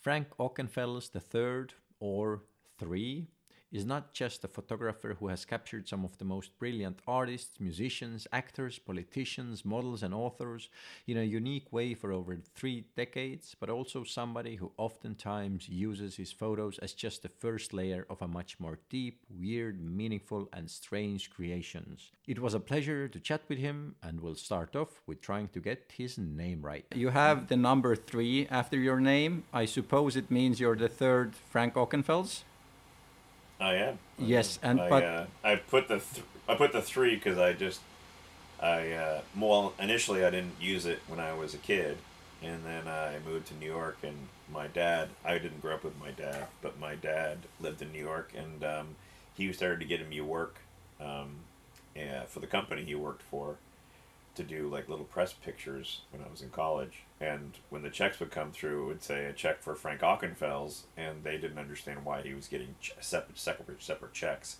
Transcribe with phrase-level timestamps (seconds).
[0.00, 2.42] Frank Ockenfels III, or
[2.78, 3.28] 3,
[3.72, 8.26] is not just a photographer who has captured some of the most brilliant artists, musicians,
[8.32, 10.68] actors, politicians, models, and authors
[11.06, 16.32] in a unique way for over three decades, but also somebody who oftentimes uses his
[16.32, 21.30] photos as just the first layer of a much more deep, weird, meaningful, and strange
[21.30, 22.10] creations.
[22.26, 25.60] It was a pleasure to chat with him, and we'll start off with trying to
[25.60, 26.84] get his name right.
[26.94, 29.44] You have the number three after your name.
[29.52, 32.42] I suppose it means you're the third Frank Ockenfels?
[33.60, 33.98] I am.
[34.18, 37.52] Yes, and I, but uh, I put the th- I put the three because I
[37.52, 37.80] just
[38.60, 41.98] I uh, well initially I didn't use it when I was a kid,
[42.42, 44.16] and then I moved to New York, and
[44.52, 48.02] my dad I didn't grow up with my dad, but my dad lived in New
[48.02, 48.86] York, and um,
[49.36, 50.56] he started to get me work
[51.00, 51.36] um,
[51.94, 53.56] yeah, for the company he worked for
[54.40, 57.02] to do like little press pictures when I was in college.
[57.20, 60.82] And when the checks would come through, it would say a check for Frank Ockenfels,
[60.96, 64.56] and they didn't understand why he was getting separate, separate, separate checks.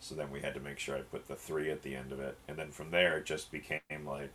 [0.00, 2.20] So then we had to make sure I put the three at the end of
[2.20, 4.32] it, and then from there it just became like,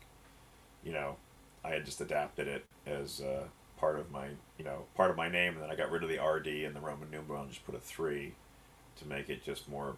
[0.83, 1.15] you know,
[1.63, 3.43] I had just adapted it as uh,
[3.77, 6.09] part of my, you know, part of my name, and then I got rid of
[6.09, 8.33] the RD and the Roman numeral and just put a three,
[8.97, 9.95] to make it just more,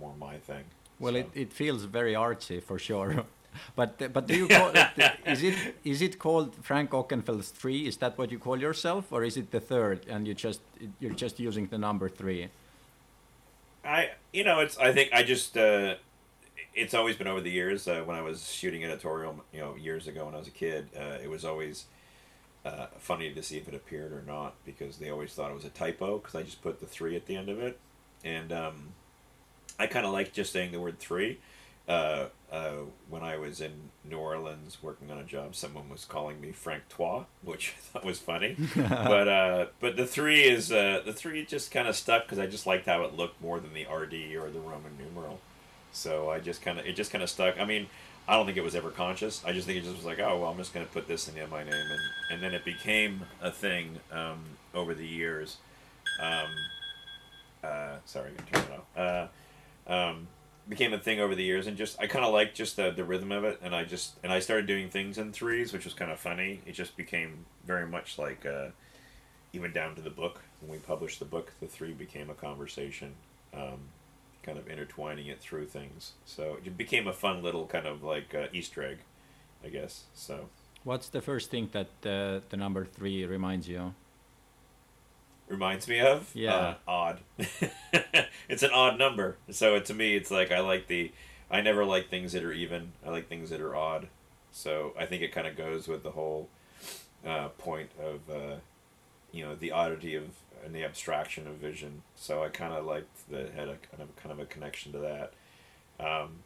[0.00, 0.64] more my thing.
[0.98, 3.24] Well, So- it, it feels very artsy for sure.
[3.74, 7.86] But but do you call it, is it is it called Frank Ockenfels three?
[7.86, 10.60] Is that what you call yourself, or is it the third and you just
[11.00, 12.48] you're just using the number three?
[13.84, 15.94] I you know it's I think I just uh,
[16.74, 20.06] it's always been over the years uh, when I was shooting editorial you know years
[20.06, 21.86] ago when I was a kid uh, it was always
[22.64, 25.64] uh, funny to see if it appeared or not because they always thought it was
[25.64, 27.78] a typo because I just put the three at the end of it
[28.24, 28.92] and um,
[29.78, 31.38] I kind of like just saying the word three.
[31.86, 33.72] Uh, uh, when I was in
[34.04, 38.04] New Orleans working on a job, someone was calling me Frank Trois, which I thought
[38.04, 38.56] was funny.
[38.76, 42.46] but uh, but the three is uh, the three just kind of stuck because I
[42.46, 45.40] just liked how it looked more than the RD or the Roman numeral.
[45.92, 47.60] So I just kind of it just kind of stuck.
[47.60, 47.86] I mean,
[48.26, 49.42] I don't think it was ever conscious.
[49.44, 51.34] I just think it just was like, oh well, I'm just gonna put this in
[51.50, 52.00] my name, and
[52.30, 54.44] and then it became a thing um,
[54.74, 55.58] over the years.
[56.20, 56.48] Um,
[57.62, 59.28] uh, sorry, I can turn it off.
[59.88, 60.28] Uh, um,
[60.68, 63.04] became a thing over the years, and just I kind of liked just the, the
[63.04, 65.94] rhythm of it, and I just and I started doing things in threes, which was
[65.94, 66.60] kind of funny.
[66.66, 68.68] It just became very much like uh,
[69.52, 73.14] even down to the book when we published the book, the three became a conversation,
[73.54, 73.78] um,
[74.42, 76.12] kind of intertwining it through things.
[76.24, 78.98] So it became a fun little kind of like uh, Easter egg,
[79.64, 80.04] I guess.
[80.14, 80.48] So
[80.84, 83.94] What's the first thing that uh, the number three reminds you?
[85.48, 86.30] Reminds me of?
[86.34, 86.54] Yeah.
[86.54, 87.20] uh, odd.
[88.48, 89.36] It's an odd number.
[89.50, 91.12] So to me it's like i like the
[91.50, 92.92] i never like things that are even.
[93.06, 94.08] I like things that are odd.
[94.52, 96.48] So i think it kind of goes with the whole
[97.26, 98.56] uh, point of uh,
[99.32, 100.24] you know the oddity of
[100.64, 102.02] and the abstraction of vision.
[102.16, 104.92] So i kind of liked that it had a kind of kind of a connection
[104.92, 105.32] to that.
[106.00, 106.38] Um,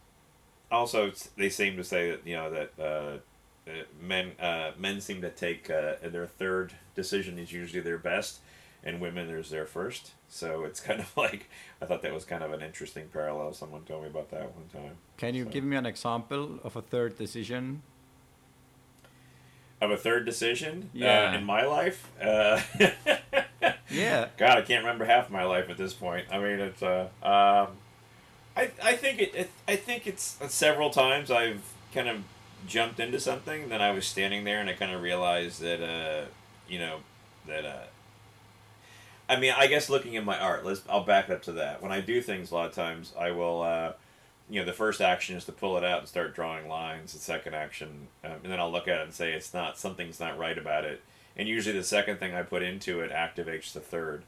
[0.70, 5.00] also it's- they seem to say that you know that uh, uh, men uh, men
[5.00, 8.41] seem to take uh, their third decision is usually their best
[8.84, 10.12] and women there's there first.
[10.28, 11.48] So it's kind of like
[11.81, 13.53] I thought that was kind of an interesting parallel.
[13.53, 14.97] Someone told me about that one time.
[15.16, 17.82] Can you So- give me an example of a third decision?
[19.81, 21.32] Of a third decision Yeah.
[21.32, 22.09] uh, in my life.
[22.21, 22.60] Uh,
[23.91, 24.28] Yeah.
[24.38, 26.26] God, I can't remember half my life at this point.
[26.32, 27.76] I mean, it's uh, um,
[28.56, 32.22] I I think it, it I think it's uh, several times I've kind of
[32.66, 33.69] jumped into something.
[33.69, 36.26] Then I was standing there and I kind of realized that uh,
[36.69, 37.00] you know
[37.47, 37.84] that uh.
[39.32, 40.82] I mean, I guess looking at my art, let's.
[40.91, 41.82] I'll back up to that.
[41.82, 43.62] When I do things, a lot of times I will.
[43.62, 43.93] Uh,
[44.50, 47.15] you know, the first action is to pull it out and start drawing lines.
[47.15, 50.21] The second action, um, and then I'll look at it and say it's not something's
[50.21, 51.00] not right about it.
[51.34, 54.25] And usually the second thing I put into it activates the third,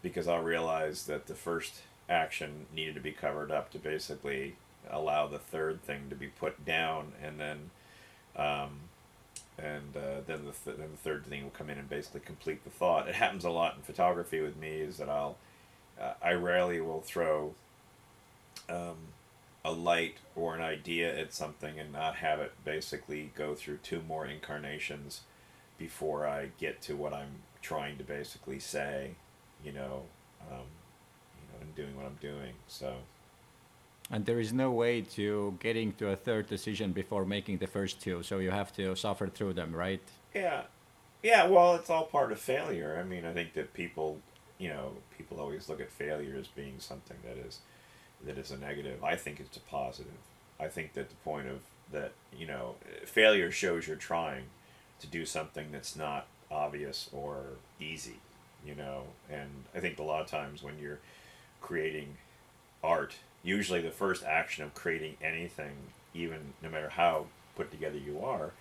[0.00, 4.56] because I'll realize that the first action needed to be covered up to basically
[4.88, 7.70] allow the third thing to be put down, and then,
[8.36, 8.85] um,
[9.58, 12.64] and uh, then the th- then the third thing will come in and basically complete
[12.64, 13.08] the thought.
[13.08, 14.80] It happens a lot in photography with me.
[14.80, 15.36] Is that I'll
[16.00, 17.54] uh, I rarely will throw
[18.68, 18.96] um,
[19.64, 24.02] a light or an idea at something and not have it basically go through two
[24.06, 25.22] more incarnations
[25.78, 29.12] before I get to what I'm trying to basically say,
[29.64, 30.02] you know,
[30.50, 30.66] um,
[31.36, 32.52] you know, and doing what I'm doing.
[32.68, 32.94] So
[34.10, 38.00] And there is no way to getting to a third decision before making the first
[38.00, 40.02] two, so you have to suffer through them, right?
[40.34, 40.62] yeah,
[41.22, 41.46] yeah.
[41.46, 42.98] Well, it's all part of failure.
[43.00, 44.20] I mean, I think that people,
[44.58, 47.60] you know, people always look at failure as being something that is
[48.24, 49.02] that is a negative.
[49.04, 50.12] I think it's a positive.
[50.60, 51.60] I think that the point of
[51.92, 54.44] that, you know, failure shows you're trying
[55.00, 57.44] to do something that's not obvious or
[57.80, 58.20] easy.
[58.64, 59.04] you know.
[59.30, 61.00] And I think a lot of times when you're
[61.60, 62.16] creating
[62.82, 65.74] art, usually the first action of creating anything,
[66.14, 68.52] even no matter how put together you are,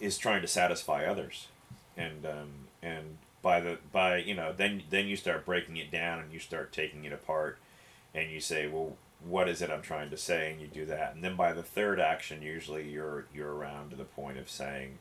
[0.00, 1.48] is trying to satisfy others,
[1.96, 2.50] and um,
[2.82, 6.38] and by the by you know then then you start breaking it down and you
[6.38, 7.58] start taking it apart,
[8.14, 10.50] and you say well what is it I'm trying to say?
[10.50, 11.14] And you do that.
[11.14, 14.98] And then by the third action usually you're you're around to the point of saying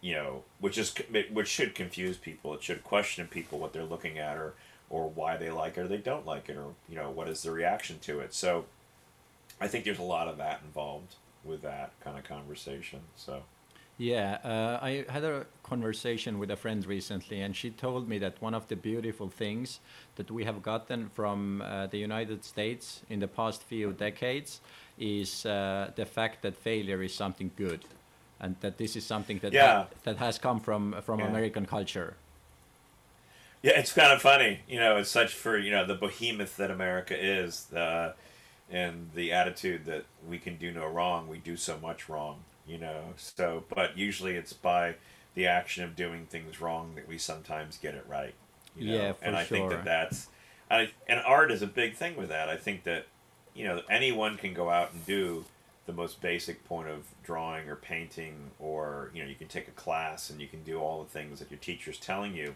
[0.00, 0.94] you know which is
[1.32, 2.54] which should confuse people.
[2.54, 4.54] It should question people what they're looking at or
[4.90, 7.42] or why they like it or they don't like it or you know what is
[7.42, 8.64] the reaction to it so
[9.60, 13.42] I think there's a lot of that involved with that kind of conversation so
[13.98, 18.42] yeah, uh, I had a conversation with a friend recently, and she told me that
[18.42, 19.80] one of the beautiful things
[20.16, 24.60] that we have gotten from uh, the United States in the past few decades
[24.98, 27.86] is uh, the fact that failure is something good,
[28.38, 29.66] and that this is something that Yeah.
[29.66, 31.28] ha- that has come from from Yeah.
[31.28, 32.16] American culture.
[33.66, 34.60] Yeah, it's kind of funny.
[34.68, 38.12] You know, it's such for you know the behemoth that America is, uh,
[38.70, 41.26] and the attitude that we can do no wrong.
[41.26, 42.44] We do so much wrong.
[42.64, 44.94] You know, so but usually it's by
[45.34, 48.34] the action of doing things wrong that we sometimes get it right.
[48.76, 48.94] You know?
[48.94, 50.28] Yeah, for and I think that that's,
[50.70, 52.48] I and art is a big thing with that.
[52.48, 53.06] I think that,
[53.52, 55.44] you know, anyone can go out and do
[55.86, 59.72] the most basic point of drawing or painting, or you know, you can take a
[59.72, 62.54] class and you can do all the things that your teacher's telling you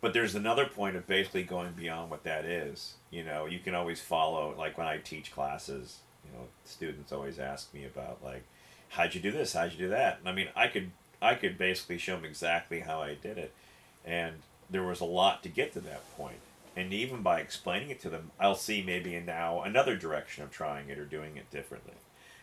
[0.00, 2.94] but there's another point of basically going beyond what that is.
[3.10, 7.38] You know, you can always follow, like when I teach classes, you know, students always
[7.38, 8.44] ask me about like,
[8.90, 9.54] how'd you do this?
[9.54, 10.18] How'd you do that?
[10.20, 13.52] And I mean, I could, I could basically show them exactly how I did it,
[14.04, 14.34] and
[14.70, 16.38] there was a lot to get to that point.
[16.76, 20.90] And even by explaining it to them, I'll see maybe now another direction of trying
[20.90, 21.94] it or doing it differently,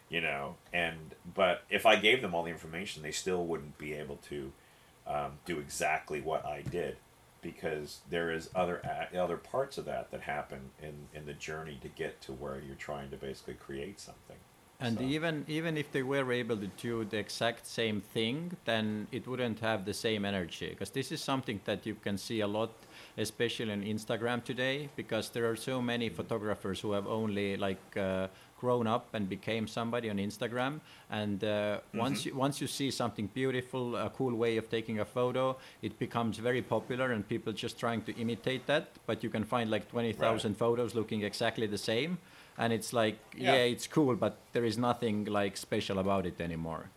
[0.10, 0.56] you know.
[0.74, 4.52] And but if I gave them all the information, they still wouldn't be able to
[5.08, 6.98] um, do exactly what I did
[7.46, 8.82] because there is other
[9.26, 12.84] other parts of that that happen in in the journey to get to where you're
[12.90, 14.40] trying to basically create something.
[14.80, 19.08] And So- even even if they were able to do the exact same thing, then
[19.12, 20.70] it wouldn't have the same energy.
[20.70, 22.72] Because this is something that you can see a lot,
[23.18, 28.28] especially on Instagram today, because there are so many photographers who have only like uh,
[28.60, 30.80] grown up and became somebody on Instagram.
[31.10, 35.06] And uh, once you once you see something beautiful, a cool way of taking a
[35.06, 38.88] photo, it becomes very popular, and people just trying to imitate that.
[39.06, 42.18] But you can find like twenty thousand photos looking exactly the same
[42.58, 43.54] and it's like yeah.
[43.54, 43.74] Yeah.
[43.74, 46.90] it's cool but there is nothing like special about it anymore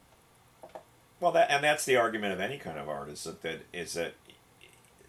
[1.20, 3.94] Well, that and that's the argument of any kind of art is that, that is
[3.94, 4.14] that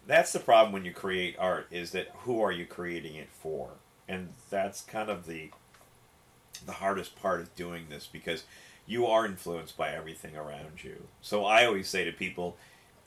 [0.06, 3.70] that's the problem when you create art is that who are you creating it for,
[4.08, 5.50] and that's kind of the
[6.66, 8.44] the hardest part of doing this because
[8.86, 11.06] you are influenced by everything around you.
[11.20, 12.56] So I always say to people,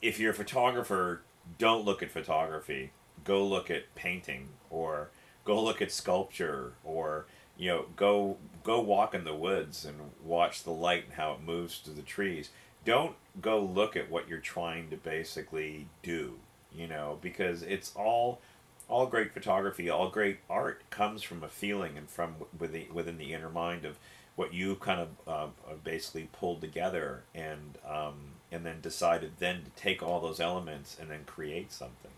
[0.00, 1.22] if you're a photographer,
[1.58, 2.92] don't look at photography.
[3.24, 5.10] Go look at painting or
[5.44, 10.62] go look at sculpture or you know go go walk in the woods and watch
[10.62, 12.50] the light and how it moves through the trees.
[12.84, 16.34] Don't go look at what you're trying to basically do,
[16.74, 18.40] you know, because it's all
[18.88, 23.32] all great photography, all great art comes from a feeling and from within within the
[23.32, 23.96] inner mind of
[24.36, 28.14] what you kind of uh, uh, basically pulled together and um,
[28.50, 32.10] and then decided then to take all those elements and then create something,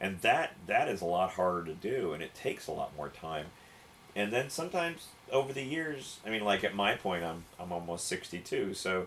[0.00, 3.08] and that that is a lot harder to do and it takes a lot more
[3.08, 3.46] time,
[4.16, 8.06] and then sometimes over the years, I mean, like at my point, I'm I'm almost
[8.06, 9.06] sixty two, so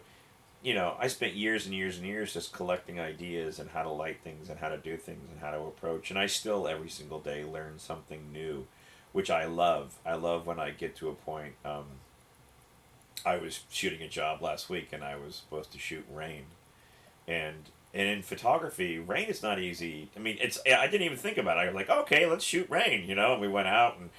[0.64, 3.90] you know, I spent years and years and years just collecting ideas and how to
[3.90, 6.10] light things and how to do things and how to approach.
[6.10, 8.68] And I still every single day learn something new,
[9.12, 9.96] which I love.
[10.06, 11.54] I love when I get to a point.
[11.64, 11.86] Um,
[13.26, 16.46] I was shooting a job last week and I was supposed to shoot rain,
[17.28, 20.10] and and in photography, rain is not easy.
[20.16, 21.62] I mean, it's I didn't even think about it.
[21.62, 23.34] I was like, okay, let's shoot rain, you know.
[23.34, 24.10] And we went out and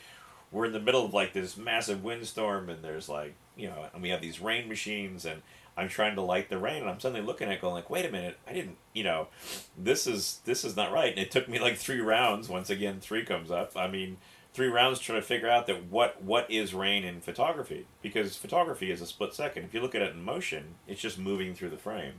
[0.51, 4.03] we're in the middle of like this massive windstorm and there's like you know and
[4.03, 5.43] we have these rain machines and
[5.77, 8.05] i'm trying to light the rain and i'm suddenly looking at it going like wait
[8.05, 9.29] a minute i didn't you know
[9.77, 11.11] this is this is not right.
[11.11, 12.49] And it took me like three rounds.
[12.49, 13.77] Once again three comes up.
[13.77, 14.19] I mean
[14.53, 18.91] three rounds trying to figure out that what what is rain in photography because photography
[18.91, 19.65] is a split second.
[19.65, 22.15] If you look at it in motion it's just moving through the frame.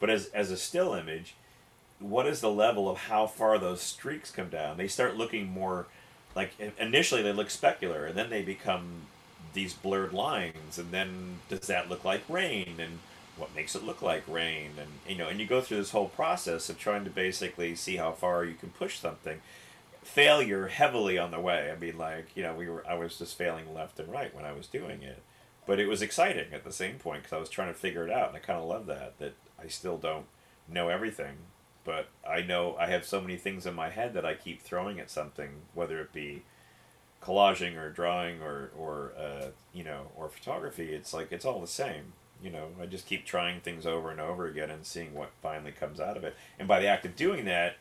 [0.00, 1.34] But as as a still image
[2.00, 4.76] what is the level of how far those streaks come down?
[4.76, 5.86] They start looking more
[6.34, 9.02] like initially they look specular and then they become
[9.52, 12.98] these blurred lines and then does that look like rain and
[13.36, 16.08] what makes it look like rain and you know and you go through this whole
[16.08, 19.40] process of trying to basically see how far you can push something.
[20.02, 21.70] Failure heavily on the way.
[21.70, 24.44] I mean like you know we were i was just failing left and right when
[24.44, 25.22] i was doing it.
[25.66, 28.12] But it was exciting at the same point because i was trying to figure it
[28.12, 30.26] out and i kind of love that that i still don't
[30.68, 31.36] know everything
[31.84, 34.98] but I know I have so many things in my head that I keep throwing
[34.98, 36.42] at something, whether it be
[37.22, 40.92] collaging or drawing or or uh, you know or photography.
[40.92, 42.12] It's like it's all the same.
[42.42, 45.72] You know, I just keep trying things over and over again and seeing what finally
[45.72, 46.36] comes out of it.
[46.58, 47.76] And by the act of doing that,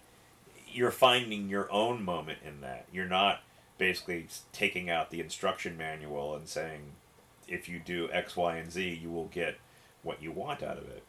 [0.71, 2.85] you're finding your own moment in that.
[2.91, 3.41] You're not
[3.77, 6.81] basically taking out the instruction manual and saying,
[7.47, 9.57] if you do X, Y, and Z, you will get
[10.03, 11.03] what you want out of it.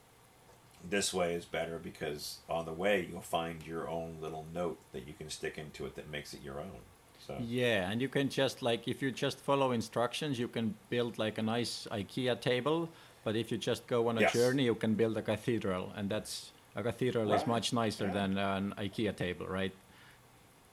[0.88, 5.06] This way is better because on the way you'll find your own little note that
[5.06, 6.80] you can stick into it that makes it your own.
[7.26, 7.36] So.
[7.40, 11.38] Yeah, and you can just like if you just follow instructions, you can build like
[11.38, 12.90] a nice IKEA table.
[13.24, 14.34] But if you just go on a yes.
[14.34, 17.40] journey, you can build a cathedral, and that's a cathedral right.
[17.40, 18.12] is much nicer yeah.
[18.12, 19.72] than an IKEA table, right?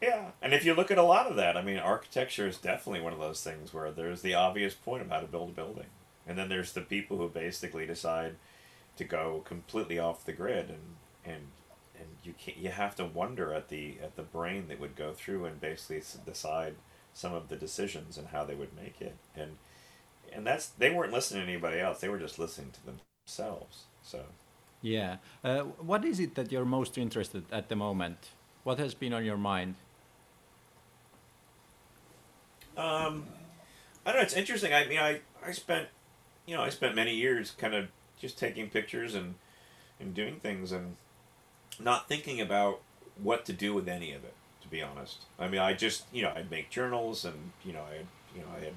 [0.01, 3.01] Yeah, and if you look at a lot of that, I mean, architecture is definitely
[3.01, 5.85] one of those things where there's the obvious point of how to build a building,
[6.27, 8.35] and then there's the people who basically decide
[9.01, 11.47] to go completely off the grid, and and
[11.97, 15.11] and you can you have to wonder at the at the brain that would go
[15.11, 16.75] through and basically decide
[17.13, 19.57] some of the decisions and how they would make it, and
[20.31, 23.85] and that's they weren't listening to anybody else; they were just listening to themselves.
[24.03, 24.21] So.
[24.83, 25.17] Yeah.
[25.43, 28.29] Uh, what is it that you're most interested at the moment?
[28.63, 29.75] What has been on your mind?
[32.75, 33.25] Um,
[34.03, 34.21] I don't know.
[34.23, 34.73] It's interesting.
[34.73, 35.87] I mean, I, I spent,
[36.47, 37.89] you know, I spent many years kind of
[38.21, 39.35] just taking pictures and
[39.99, 40.95] and doing things and
[41.79, 42.79] not thinking about
[43.21, 44.33] what to do with any of it.
[44.61, 47.81] To be honest, I mean, I just you know I'd make journals and you know
[47.81, 48.73] I had you know I had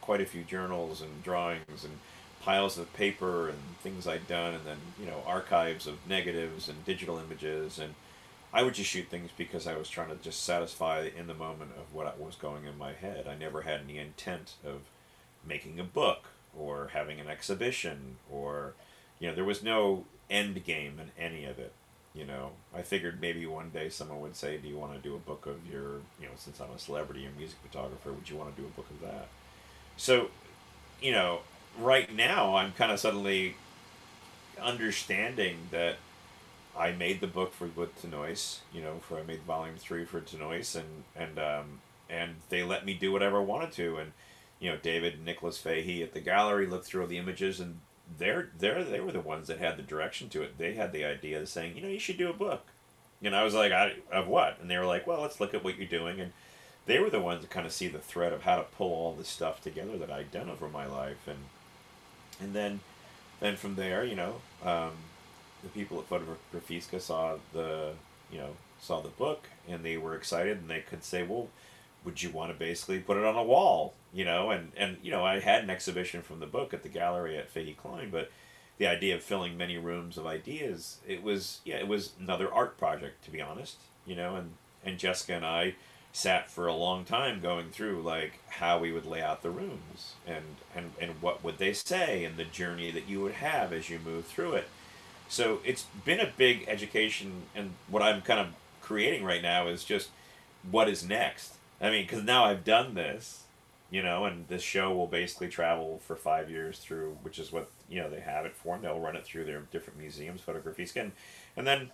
[0.00, 1.98] quite a few journals and drawings and
[2.40, 6.84] piles of paper and things I'd done, and then you know archives of negatives and
[6.84, 7.94] digital images, and
[8.52, 11.72] I would just shoot things because I was trying to just satisfy in the moment
[11.76, 13.26] of what was going in my head.
[13.28, 14.82] I never had any intent of
[15.46, 16.28] making a book
[16.58, 18.74] or having an exhibition or
[19.20, 21.72] you know there was no end game in any of it.
[22.14, 25.14] You know, I figured maybe one day someone would say, "Do you want to do
[25.14, 28.36] a book of your you know since I'm a celebrity and music photographer, would you
[28.36, 29.28] want to do a book of that?"
[29.96, 30.30] So,
[31.00, 31.40] you know,
[31.78, 33.56] right now I'm kind of suddenly
[34.60, 35.96] understanding that
[36.76, 40.20] I made the book for with teNeues, you know, for I made volume three for
[40.20, 44.12] teNeues, and and um, and they let me do whatever I wanted to, and
[44.60, 47.78] you know, David and Nicholas Fahey at the gallery looked through all the images, and
[48.18, 50.58] they're they're they were the ones that had the direction to it.
[50.58, 52.66] They had the idea of saying, you know, you should do a book,
[53.22, 54.58] and I was like, I, of what?
[54.60, 56.32] And they were like, well, let's look at what you're doing, and
[56.86, 59.12] they were the ones to kind of see the thread of how to pull all
[59.12, 61.38] this stuff together that I'd done over my life, and
[62.40, 62.80] and then
[63.40, 64.92] then from there, you know, um,
[65.62, 67.92] the people at Fotografiska saw the
[68.30, 68.50] you know
[68.80, 71.48] saw the book and they were excited and they could say, well,
[72.08, 74.50] would you want to basically put it on a wall, you know?
[74.50, 77.50] And and you know, I had an exhibition from the book at the gallery at
[77.50, 78.30] Fahey Klein, but
[78.78, 82.78] the idea of filling many rooms of ideas, it was yeah, it was another art
[82.78, 85.74] project to be honest, you know, and and Jessica and I
[86.12, 90.14] sat for a long time going through like how we would lay out the rooms
[90.26, 93.90] and, and, and what would they say and the journey that you would have as
[93.90, 94.68] you move through it.
[95.28, 98.48] So it's been a big education and what I'm kind of
[98.80, 100.08] creating right now is just
[100.70, 101.57] what is next.
[101.80, 103.44] I mean, because now I've done this,
[103.90, 107.70] you know, and this show will basically travel for five years through, which is what,
[107.88, 110.88] you know, they have it for, and they'll run it through their different museums, photography
[110.98, 111.12] and,
[111.56, 111.90] and then,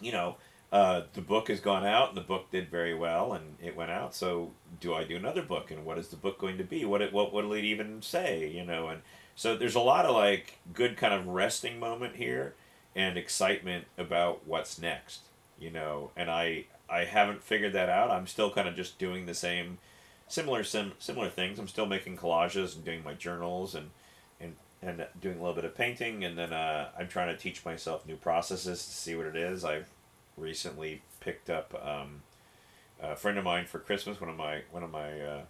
[0.00, 0.36] you know,
[0.72, 3.90] uh, the book has gone out and the book did very well and it went
[3.90, 4.14] out.
[4.14, 5.70] So do i do another book?
[5.70, 6.84] And what is the book going to be?
[6.84, 8.88] What it, what will it even say you know?
[8.88, 9.02] And
[9.34, 12.54] so there's a lot of like good kind of resting moment here
[12.94, 15.22] and excitement about what's next
[15.58, 16.10] you know?
[16.16, 19.78] And i i haven't figured that out i'm still kind of just doing the same
[20.28, 23.90] similar sim, similar things i'm still making collages and doing my journals and
[24.40, 27.64] and and doing a little bit of painting and then uh, i'm trying to teach
[27.64, 29.90] myself new processes to see what it is i've
[30.36, 32.22] recently picked up um,
[33.00, 34.20] a friend of mine for Christmas.
[34.20, 35.42] One of my one of my uh,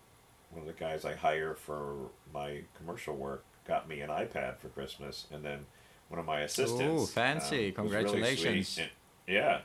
[0.51, 4.69] one of the guys I hire for my commercial work got me an iPad for
[4.69, 5.67] Christmas, and then
[6.09, 7.03] one of my assistants.
[7.03, 7.69] Oh, fancy!
[7.69, 8.77] Um, Congratulations!
[8.79, 8.91] Really
[9.27, 9.61] yeah,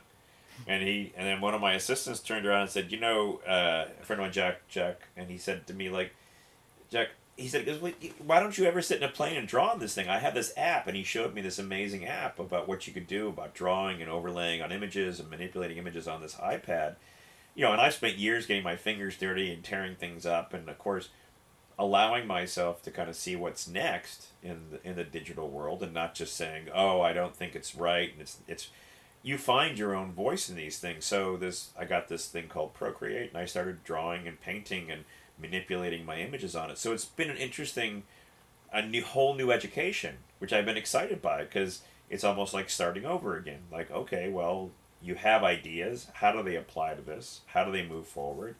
[0.66, 3.86] and he and then one of my assistants turned around and said, "You know, uh,
[4.00, 6.14] a friend of mine, Jack, Jack," and he said to me like,
[6.90, 7.68] "Jack." He said,
[8.24, 10.08] "Why don't you ever sit in a plane and draw on this thing?
[10.08, 13.06] I have this app." And he showed me this amazing app about what you could
[13.06, 16.96] do about drawing and overlaying on images and manipulating images on this iPad.
[17.54, 20.68] You know, and I've spent years getting my fingers dirty and tearing things up, and
[20.68, 21.10] of course,
[21.78, 25.92] allowing myself to kind of see what's next in the, in the digital world, and
[25.92, 28.68] not just saying, "Oh, I don't think it's right," and it's it's
[29.26, 31.04] you find your own voice in these things.
[31.04, 35.02] So this, I got this thing called Procreate, and I started drawing and painting and
[35.36, 36.78] manipulating my images on it.
[36.78, 38.04] So it's been an interesting,
[38.72, 43.04] a new whole new education, which I've been excited by because it's almost like starting
[43.04, 43.62] over again.
[43.72, 44.70] Like, okay, well,
[45.02, 46.06] you have ideas.
[46.14, 47.40] How do they apply to this?
[47.46, 48.54] How do they move forward?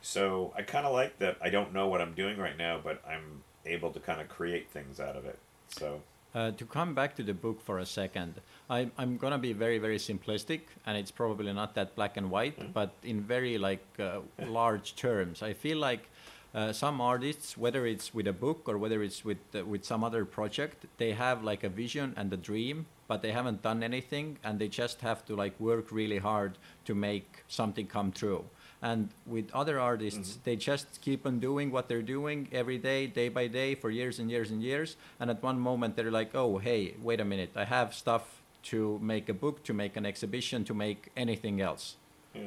[0.00, 1.36] So I kind of like that.
[1.42, 4.70] I don't know what I'm doing right now, but I'm able to kind of create
[4.70, 5.38] things out of it.
[5.68, 6.00] So.
[6.34, 9.78] Uh, to come back to the book for a second, I, I'm gonna be very
[9.78, 12.72] very simplistic, and it's probably not that black and white, mm-hmm.
[12.72, 16.10] but in very like uh, large terms, I feel like
[16.54, 20.02] uh, some artists, whether it's with a book or whether it's with uh, with some
[20.04, 24.38] other project, they have like a vision and a dream, but they haven't done anything,
[24.44, 28.44] and they just have to like work really hard to make something come true.
[28.80, 30.40] And with other artists, mm-hmm.
[30.44, 34.20] they just keep on doing what they're doing every day, day by day, for years
[34.20, 34.96] and years and years.
[35.18, 38.98] And at one moment, they're like, oh, hey, wait a minute, I have stuff to
[39.02, 41.96] make a book, to make an exhibition, to make anything else.
[42.34, 42.42] Yeah.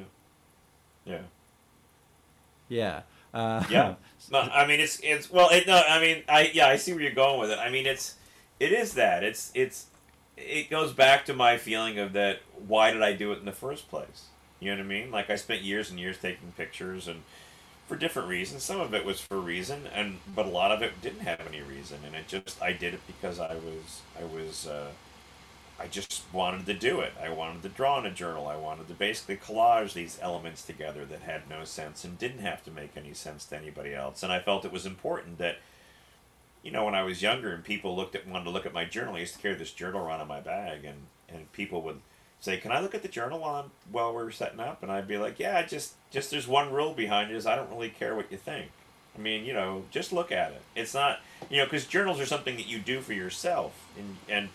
[1.05, 1.21] Yeah.
[2.69, 3.01] Yeah.
[3.33, 3.95] Uh, yeah.
[4.31, 5.49] No, I mean it's it's well.
[5.49, 7.57] It, no, I mean I yeah I see where you're going with it.
[7.57, 8.15] I mean it's
[8.59, 9.87] it is that it's it's
[10.37, 12.41] it goes back to my feeling of that.
[12.67, 14.25] Why did I do it in the first place?
[14.59, 15.11] You know what I mean?
[15.11, 17.23] Like I spent years and years taking pictures and
[17.87, 18.63] for different reasons.
[18.63, 21.61] Some of it was for reason, and but a lot of it didn't have any
[21.61, 24.91] reason, and it just I did it because I was I was uh,
[25.81, 27.13] I just wanted to do it.
[27.19, 28.47] I wanted to draw in a journal.
[28.47, 32.63] I wanted to basically collage these elements together that had no sense and didn't have
[32.65, 34.21] to make any sense to anybody else.
[34.21, 35.57] And I felt it was important that
[36.61, 38.85] you know when I was younger and people looked at wanted to look at my
[38.85, 39.15] journal.
[39.15, 42.00] I used to carry this journal around in my bag, and and people would
[42.39, 45.07] say, "Can I look at the journal while I'm while we're setting up?" And I'd
[45.07, 48.15] be like, "Yeah, just just there's one rule behind it is I don't really care
[48.15, 48.69] what you think.
[49.17, 50.61] I mean, you know, just look at it.
[50.75, 51.19] It's not,
[51.50, 54.50] you know, because journals are something that you do for yourself, and and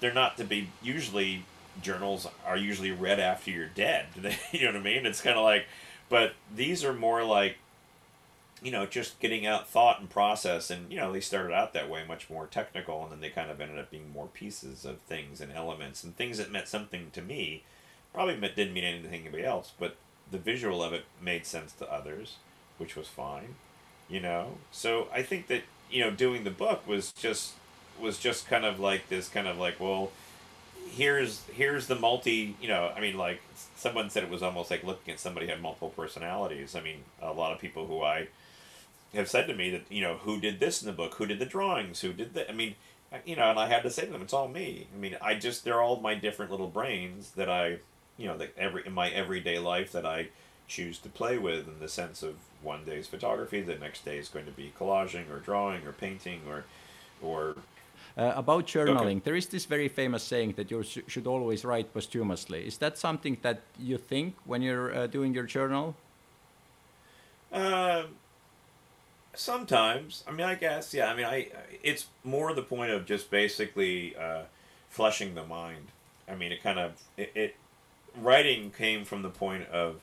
[0.00, 1.44] they're not to be usually
[1.82, 4.06] journals are usually read after you're dead.
[4.52, 5.06] you know what I mean?
[5.06, 5.66] It's kind of like,
[6.08, 7.56] but these are more like
[8.64, 10.70] you know, just getting out thought and process.
[10.70, 13.50] And, you know, they started out that way, much more technical, and then they kind
[13.50, 17.10] of ended up being more pieces of things and elements and things that meant something
[17.12, 17.62] to me.
[18.14, 19.96] Probably didn't mean anything to anybody else, but
[20.30, 22.36] the visual of it made sense to others,
[22.78, 23.56] which was fine,
[24.08, 24.56] you know?
[24.72, 27.52] So I think that, you know, doing the book was just
[28.00, 30.10] was just kind of like this kind of like well
[30.90, 33.40] here's here's the multi you know i mean like
[33.76, 37.32] someone said it was almost like looking at somebody had multiple personalities i mean a
[37.32, 38.28] lot of people who i
[39.14, 41.38] have said to me that you know who did this in the book, who did
[41.38, 42.50] the drawings, who did that.
[42.50, 42.74] I mean,
[43.12, 44.86] uh, you know, and I had to say to them, it's all me.
[44.94, 47.78] I mean, I just they're all my different little brains that I,
[48.16, 50.28] you know, that every in my everyday life that I
[50.66, 54.28] choose to play with in the sense of one day's photography, the next day is
[54.28, 56.64] going to be collaging or drawing or painting or,
[57.22, 57.56] or.
[58.16, 59.22] Uh, about journaling, okay.
[59.24, 62.64] there is this very famous saying that you sh- should always write posthumously.
[62.64, 65.96] Is that something that you think when you're uh, doing your journal?
[67.52, 68.04] Uh,
[69.36, 71.10] Sometimes, I mean, I guess, yeah.
[71.10, 71.48] I mean, I
[71.82, 74.42] it's more the point of just basically uh,
[74.88, 75.88] flushing the mind.
[76.28, 77.56] I mean, it kind of it, it
[78.16, 79.96] writing came from the point of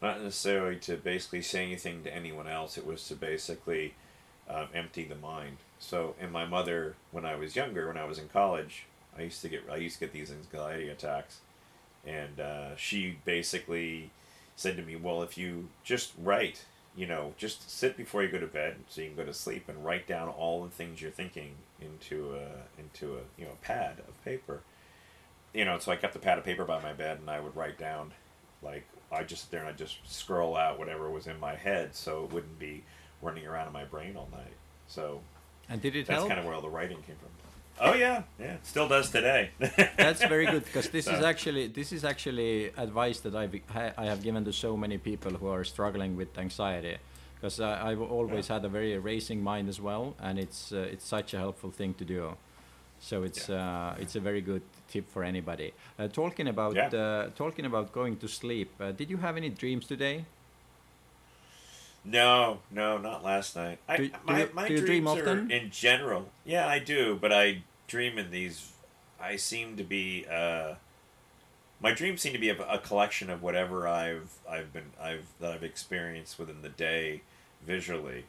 [0.00, 2.78] not necessarily to basically say anything to anyone else.
[2.78, 3.94] It was to basically
[4.48, 5.58] um, empty the mind.
[5.78, 8.84] So, and my mother, when I was younger, when I was in college,
[9.16, 11.40] I used to get I used to get these anxiety attacks,
[12.06, 14.10] and uh, she basically
[14.56, 16.64] said to me, "Well, if you just write
[16.98, 19.68] you know, just sit before you go to bed so you can go to sleep
[19.68, 24.00] and write down all the things you're thinking into a into a you know pad
[24.00, 24.62] of paper.
[25.54, 27.54] You know, so I kept the pad of paper by my bed and I would
[27.54, 28.10] write down
[28.62, 31.94] like I just sit there and I just scroll out whatever was in my head
[31.94, 32.82] so it wouldn't be
[33.22, 34.54] running around in my brain all night.
[34.86, 35.20] So
[35.68, 36.28] And did it that's help?
[36.28, 37.28] kind of where all the writing came from.
[37.80, 39.50] Oh yeah, yeah, still does today.
[39.96, 41.12] That's very good because this so.
[41.12, 43.54] is actually this is actually advice that I've
[43.96, 46.96] I have given to so many people who are struggling with anxiety,
[47.36, 48.54] because I've always yeah.
[48.54, 51.94] had a very racing mind as well, and it's uh, it's such a helpful thing
[51.94, 52.36] to do.
[53.00, 53.92] So it's yeah.
[53.92, 55.72] uh, it's a very good tip for anybody.
[55.98, 56.88] Uh, talking about yeah.
[56.88, 60.24] Uh, talking about going to sleep, uh, did you have any dreams today?
[62.04, 63.78] No, no, not last night.
[63.88, 66.28] I, do, my do, my do dreams are in general.
[66.44, 68.72] Yeah, I do, but I dream in these.
[69.20, 70.24] I seem to be.
[70.30, 70.74] Uh,
[71.80, 75.52] my dreams seem to be a, a, collection of whatever I've I've been I've that
[75.52, 77.22] I've experienced within the day,
[77.66, 78.24] visually,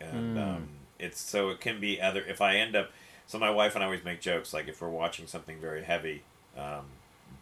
[0.00, 0.56] and mm.
[0.56, 2.22] um, it's so it can be other.
[2.22, 2.90] If I end up,
[3.26, 6.22] so my wife and I always make jokes like if we're watching something very heavy.
[6.56, 6.84] Um,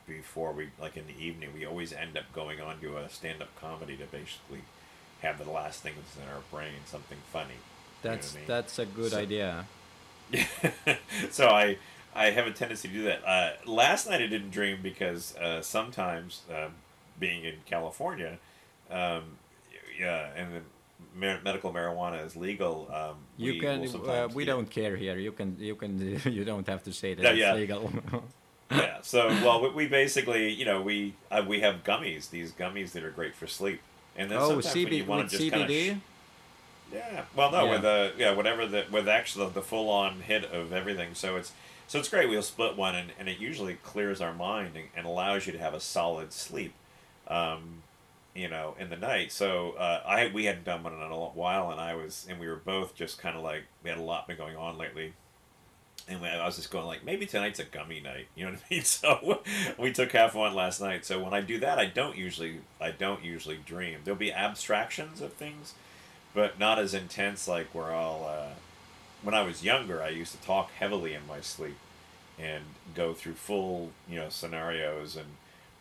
[0.07, 3.49] before we like in the evening we always end up going on to a stand-up
[3.61, 4.61] comedy to basically
[5.23, 7.55] have the last thing that's in our brain something funny
[8.03, 8.49] that's you know I mean?
[8.49, 9.67] that's a good so, idea
[11.31, 11.77] so I
[12.15, 13.25] I have a tendency to do that.
[13.25, 16.69] Uh, last night I didn't dream because uh, sometimes uh,
[17.19, 18.39] being in California,
[18.91, 19.39] um,
[19.99, 20.63] yeah, and
[21.15, 22.91] medical marijuana is legal.
[22.93, 23.87] Um, you can.
[23.95, 25.17] Uh, we don't care here.
[25.19, 25.57] You can.
[25.59, 26.21] You can.
[26.31, 27.55] You don't have to say that it's yeah.
[27.55, 27.91] legal.
[28.71, 28.99] yeah.
[29.03, 32.31] So well, we, we basically, you know, we uh, we have gummies.
[32.31, 33.81] These gummies that are great for sleep.
[34.16, 35.90] And then oh, sometimes when CB, you want with to just kind CBD?
[35.92, 35.99] of
[36.92, 37.25] yeah.
[37.37, 37.70] Well, no, Yeah.
[37.70, 41.14] with the yeah, whatever the with actually the full on hit of everything.
[41.14, 41.53] So it's
[41.87, 42.29] so it's great.
[42.29, 45.59] We'll split one, and, and it usually clears our mind and, and allows you to
[45.59, 46.73] have a solid sleep.
[47.29, 47.83] Um,
[48.35, 49.33] you know, in the night.
[49.33, 52.46] So uh, I we hadn't done one in a while, and I was and we
[52.49, 55.14] were both just kind of like we had a lot been going on lately.
[56.09, 58.75] And I was just going like maybe tonight's a gummy night, you know what I
[58.75, 58.83] mean?
[58.85, 59.43] So
[59.79, 61.05] we took half one last night.
[61.05, 64.01] So when I do that, I don't usually I don't usually dream.
[64.05, 65.75] There'll be abstractions of things,
[66.35, 68.27] but not as intense like where I'll.
[68.29, 68.55] Uh,
[69.23, 71.77] when I was younger, I used to talk heavily in my sleep,
[72.39, 75.27] and go through full you know scenarios and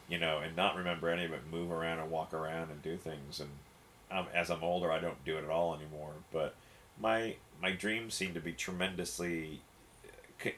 [0.09, 1.41] you know and not remember any of it.
[1.51, 3.39] Move around and walk around and do things.
[3.39, 3.49] And
[4.11, 6.13] um, as I'm older, I don't do it at all anymore.
[6.31, 6.55] But
[6.99, 9.61] my my dreams seem to be tremendously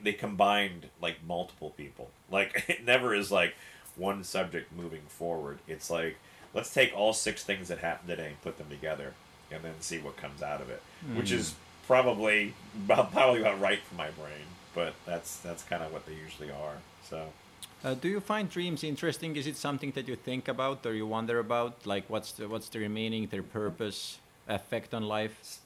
[0.02, 2.10] they combined like multiple people.
[2.30, 3.56] Like it never is like
[3.96, 5.60] one subject moving forward.
[5.68, 6.18] It's like
[6.54, 9.14] let's take all six things that happened today and put them together,
[9.52, 10.82] and then see what comes out of it.
[11.16, 11.56] Which is
[11.88, 12.54] probably
[12.86, 14.48] about, probably about right for my brain.
[14.74, 16.78] But that's that's kind of what they usually are.
[17.10, 17.28] So
[17.84, 19.36] Uh, do you find dreams interesting?
[19.36, 21.74] Is it something that you think about or you wonder about?
[21.86, 25.60] Like, what's the, what's their meaning, their purpose, effect on life?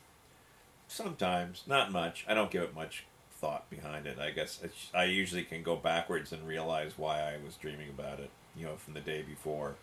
[0.88, 2.26] sometimes not much.
[2.28, 3.06] I don't give it much
[3.46, 4.18] thought behind it.
[4.20, 4.60] I guess
[4.94, 8.32] I usually can go backwards and realize why I was dreaming about it.
[8.58, 9.76] You know, from the day before.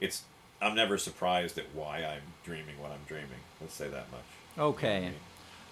[0.00, 0.22] It's
[0.60, 3.42] I'm never surprised at why I'm dreaming what I'm dreaming.
[3.60, 4.28] Let's say that much.
[4.56, 5.00] You know I Okay.
[5.00, 5.14] mean?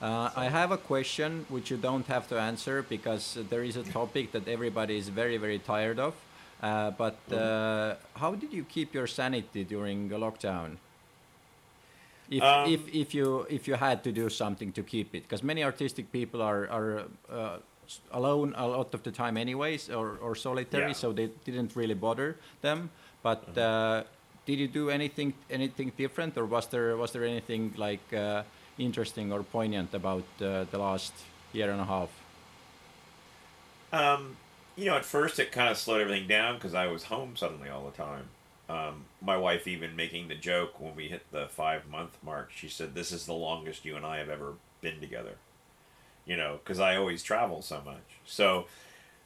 [0.01, 3.83] Uh, I have a question which you don't have to answer because there is a
[4.01, 6.15] topic that everybody is very, very tired of.
[6.63, 10.69] Uh, but uh, how did you keep your sanity during the lockdown?
[12.31, 15.43] If, Um, if, if you if you had to do something to keep it, because
[15.47, 17.59] many artistic people are are uh,
[18.11, 20.93] alone a lot of the time anyways, or, or solitary, Yeah.
[20.95, 22.91] so they didn't really bother them.
[23.23, 24.03] But uh,
[24.47, 28.43] did you do anything anything different, or was there was there anything like uh,
[28.79, 31.13] interesting or poignant about uh, the last
[31.53, 32.09] year and a half?
[33.93, 34.37] Um,
[34.77, 37.69] you know, at first it kind of slowed everything down because I was home suddenly
[37.71, 38.29] all the time.
[38.69, 42.51] Um, my wife even making the joke when we hit the five month mark.
[42.55, 45.37] She said, "This is the longest you and I have ever been together."
[46.25, 48.19] You know, because I always travel so much.
[48.25, 48.67] So,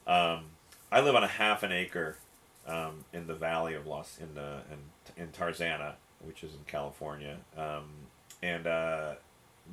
[0.06, 0.46] um,
[0.92, 2.16] I live on a half an acre
[2.66, 4.60] um, in the valley of Los in the
[5.16, 7.88] in, in Tarzana, which is in California, um,
[8.42, 9.14] and uh,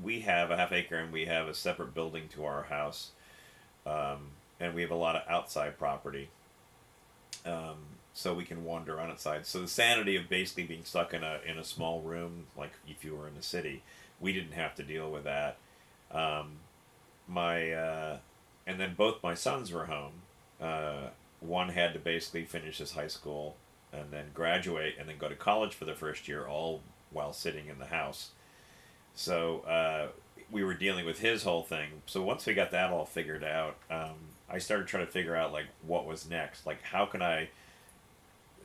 [0.02, 3.12] we have a half acre, and we have a separate building to our house
[3.88, 6.30] um, and we have a lot of outside property,
[7.48, 7.78] um,
[8.14, 9.46] so we can wander around outside.
[9.46, 13.06] So the sanity of basically being stuck in a in a small room, like if
[13.06, 13.84] you were in the city,
[14.20, 15.58] we didn't have to deal with that.
[16.12, 16.58] Um,
[17.28, 18.18] my uh,
[18.66, 20.14] and then both my sons were home.
[20.60, 23.56] Uh, one had to basically finish his high school
[23.94, 26.82] and then graduate and then go to college for the first year, all
[27.12, 28.32] while sitting in the house.
[29.16, 30.08] So uh,
[30.52, 32.02] we were dealing with his whole thing.
[32.06, 34.16] So once we got that all figured out, um,
[34.50, 36.66] I started trying to figure out like what was next.
[36.66, 37.50] Like how can I?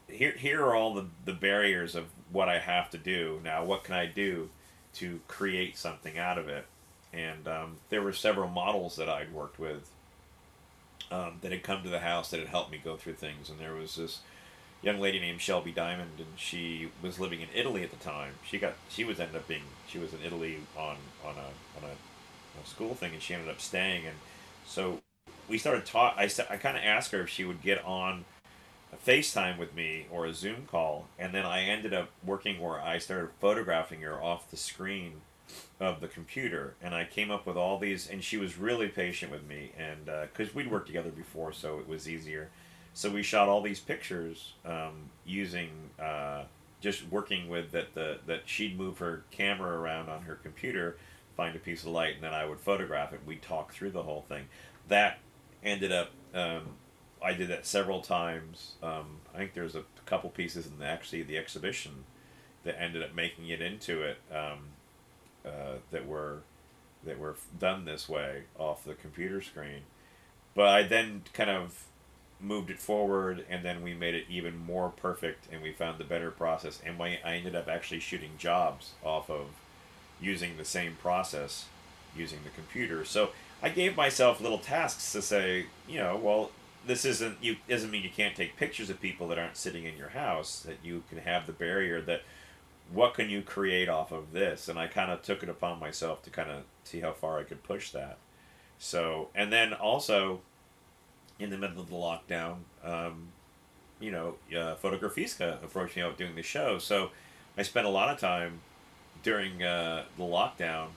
[0.09, 3.64] Here, here are all the the barriers of what I have to do now.
[3.64, 4.51] What can I do
[4.95, 6.66] to create something out of it?
[7.12, 9.90] And um, there were several models that I'd worked with
[11.11, 13.51] um, that had come to the house that had helped me go through things.
[13.51, 14.21] And there was this
[14.81, 18.35] young lady named Shelby Diamond, and she was living in Italy at the time.
[18.49, 21.85] She got she was ended up being she was in Italy on on a on
[21.85, 24.07] a, a school thing, and she ended up staying.
[24.07, 24.16] And
[24.66, 25.01] so
[25.53, 26.15] we started talk.
[26.17, 28.25] I I kind of asked her if she would get on
[28.91, 32.81] a FaceTime with me or a Zoom call, and then I ended up working where
[32.81, 35.21] I started photographing her off the screen
[35.79, 38.09] of the computer, and I came up with all these.
[38.09, 41.87] And she was really patient with me, and because we'd worked together before, so it
[41.87, 42.49] was easier.
[42.95, 45.69] So we shot all these pictures um, using
[46.01, 46.45] uh,
[46.81, 50.97] just working with that the that she'd move her camera around on her computer,
[51.37, 53.21] find a piece of light, and then I would photograph it.
[53.27, 54.47] We'd talk through the whole thing.
[54.88, 55.19] That
[55.62, 56.11] ended up.
[56.35, 56.77] Um,
[57.22, 58.72] I did that several times.
[58.83, 62.05] Um, I think there's a couple pieces in the, actually the exhibition
[62.64, 64.59] that ended up making it into it um,
[65.44, 66.40] uh, that were
[67.05, 69.83] that were done this way off the computer screen.
[70.55, 71.85] But I then kind of
[72.40, 76.05] moved it forward, and then we made it even more perfect, and we found the
[76.05, 76.81] better process.
[76.85, 79.46] And I ended up actually shooting jobs off of
[80.20, 81.66] using the same process
[82.16, 83.05] using the computer.
[83.05, 83.31] So
[83.62, 86.51] I gave myself little tasks to say, you know, well,
[86.85, 89.96] this isn't you doesn't mean you can't take pictures of people that aren't sitting in
[89.96, 90.61] your house.
[90.61, 92.22] That you can have the barrier that
[92.92, 94.68] what can you create off of this?
[94.68, 97.44] And I kind of took it upon myself to kind of see how far I
[97.44, 98.18] could push that.
[98.79, 100.40] So and then also
[101.38, 103.29] in the middle of the lockdown, um,
[104.01, 106.79] you know, uh, Fotografiska approached me about doing the show.
[106.79, 107.11] So
[107.57, 108.61] I spent a lot of time
[109.22, 110.88] during uh, the lockdown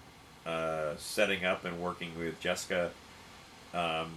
[0.45, 2.91] uh, setting up and working with Jessica,
[3.73, 4.13] um,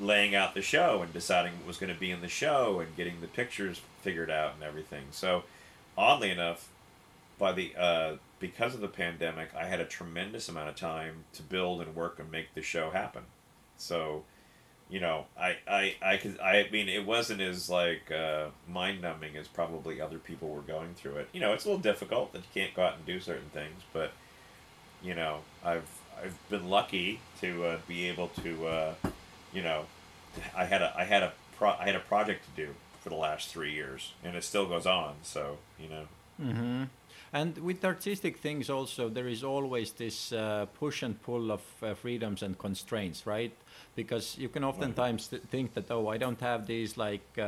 [0.00, 2.96] laying out the show and deciding what was going to be in the show and
[2.96, 5.04] getting the pictures figured out and everything.
[5.10, 5.44] So,
[5.96, 6.68] oddly enough,
[7.38, 11.42] by the uh, because of the pandemic, I had a tremendous amount of time to
[11.42, 13.22] build and work and make the show happen.
[13.76, 14.24] So,
[14.88, 19.36] you know, I I I could I mean it wasn't as like uh, mind numbing
[19.36, 21.28] as probably other people were going through it.
[21.32, 23.82] You know, it's a little difficult that you can't go out and do certain things,
[23.92, 24.12] but
[25.02, 25.88] you know, I've
[26.22, 28.94] I've been lucky to uh, be able to, uh,
[29.52, 29.86] you know,
[30.56, 33.16] I had a I had a pro- I had a project to do for the
[33.16, 35.14] last three years, and it still goes on.
[35.22, 36.04] So you know.
[36.40, 36.84] Mm-hmm.
[37.34, 41.94] And with artistic things, also there is always this uh, push and pull of uh,
[41.94, 43.52] freedoms and constraints, right?
[43.96, 47.38] Because you can oftentimes th- think that oh, I don't have these like.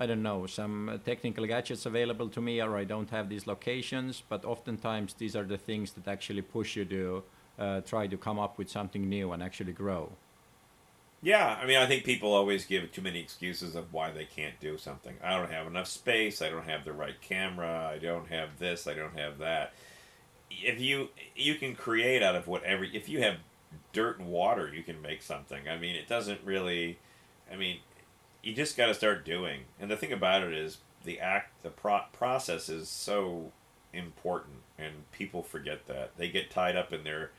[0.00, 3.46] Uh, I don't know, some technical gadgets available to me, or I don't have these
[3.46, 4.22] locations.
[4.28, 7.22] But oftentimes, these are the things that actually push you to
[7.58, 10.12] uh, try to come up with something new and actually grow.
[11.22, 14.58] Yeah, I mean, I think people always give too many excuses of why they can't
[14.58, 15.16] do something.
[15.22, 16.40] I don't have enough space.
[16.40, 17.90] I don't have the right camera.
[17.94, 18.86] I don't have this.
[18.86, 19.74] I don't have that.
[20.50, 22.84] If you you can create out of whatever.
[22.84, 23.36] If you have
[23.92, 25.68] dirt and water, you can make something.
[25.68, 26.98] I mean, it doesn't really.
[27.52, 27.80] I mean,
[28.42, 29.62] you just got to start doing.
[29.80, 33.52] And the thing about it is, the act, the pro- process is so
[33.92, 36.16] important, and people forget that.
[36.16, 37.30] They get tied up in their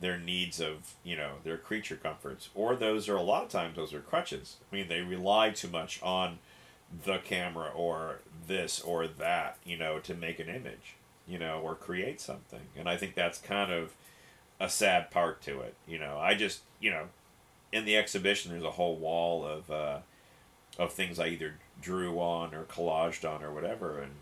[0.00, 3.76] their needs of you know their creature comforts or those are a lot of times
[3.76, 6.38] those are crutches i mean they rely too much on
[7.04, 11.74] the camera or this or that you know to make an image you know or
[11.74, 13.94] create something and i think that's kind of
[14.60, 17.04] a sad part to it you know i just you know
[17.72, 19.98] in the exhibition there's a whole wall of uh,
[20.78, 24.12] of things i either drew on or collaged on or whatever and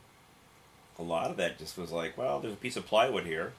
[0.99, 3.53] a lot of that just was like well there's a piece of plywood here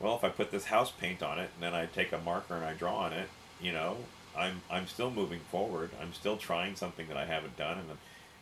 [0.00, 2.56] well, if I put this house paint on it and then I take a marker
[2.56, 3.28] and I draw on it,
[3.60, 3.98] you know,
[4.36, 5.90] I'm I'm still moving forward.
[6.00, 7.98] I'm still trying something that I haven't done and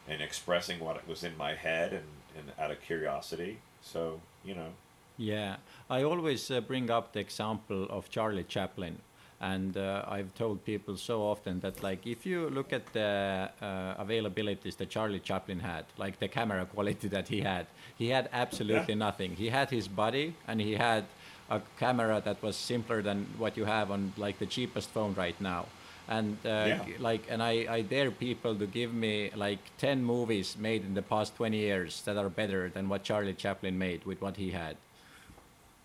[0.08, 3.58] and expressing what was in my head and, and out of curiosity.
[3.82, 4.68] So, you know.
[5.18, 5.56] Yeah,
[5.90, 9.00] I always uh, bring up the example of Charlie Chaplin.
[9.40, 13.94] And uh, I've told people so often that, like, if you look at the uh,
[14.04, 18.94] availabilities that Charlie Chaplin had, like the camera quality that he had, he had absolutely
[18.94, 19.06] Yeah.
[19.06, 19.36] nothing.
[19.36, 21.04] He had his body and he had
[21.50, 25.40] a camera that was simpler than what you have on like the cheapest phone right
[25.40, 25.64] now
[26.06, 26.84] and uh, Yeah.
[26.98, 31.02] like and I, I dare people to give me like 10 movies made in the
[31.02, 34.76] past 20 years that are better than what charlie chaplin made with what he had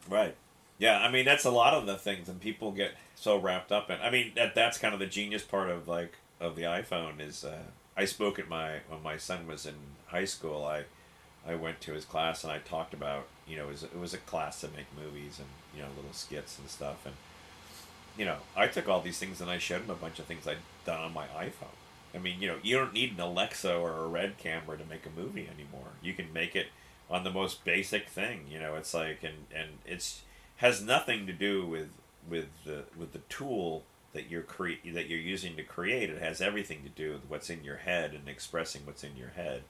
[0.10, 0.36] Right.
[0.78, 3.90] Yeah, I mean that's a lot of the things, and people get so wrapped up
[3.90, 4.00] in.
[4.02, 7.44] I mean that that's kind of the genius part of like of the iPhone is.
[7.44, 7.60] Uh,
[7.96, 9.76] I spoke at my when my son was in
[10.08, 10.66] high school.
[10.66, 10.84] I
[11.46, 14.14] I went to his class and I talked about you know it was, it was
[14.14, 17.16] a class to make movies and you know little skits and stuff and
[18.18, 20.48] you know I took all these things and I showed him a bunch of things
[20.48, 21.76] I'd done on my iPhone.
[22.16, 25.06] I mean you know you don't need an Alexa or a Red camera to make
[25.06, 25.92] a movie anymore.
[26.02, 26.68] You can make it
[27.10, 28.46] on the most basic thing.
[28.50, 30.22] You know it's like and and it's
[30.58, 31.90] has nothing to do with
[32.30, 36.10] with the with the tool that you're cre- that you're using to create.
[36.10, 39.30] It has everything to do with what's in your head and expressing what's in your
[39.30, 39.64] head,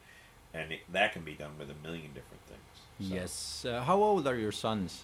[0.54, 2.60] and it, that can be done with a million different things.
[3.10, 5.04] So, yes uh, how old are your sons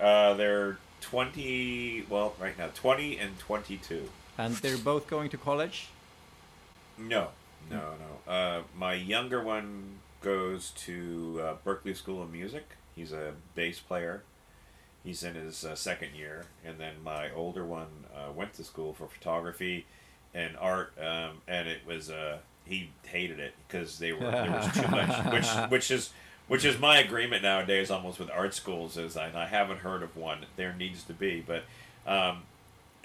[0.00, 2.04] uh, they're twenty.
[2.08, 4.08] Well, right now, twenty and twenty-two.
[4.36, 5.88] and they're both going to college
[6.96, 7.28] No,
[7.70, 7.94] no,
[8.26, 8.32] no.
[8.32, 12.64] Uh, my younger one goes to uh, Berklee School of Music.
[12.94, 14.22] He's a bass player.
[15.04, 18.92] He's in his uh, second year, and then my older one uh, went to school
[18.92, 19.86] for photography
[20.34, 24.72] and art, um, and it was uh, he hated it because they were there was
[24.72, 26.10] too much, which which is
[26.48, 30.16] which is my agreement nowadays almost with art schools is and I haven't heard of
[30.16, 30.46] one.
[30.56, 31.64] There needs to be, but
[32.06, 32.42] um,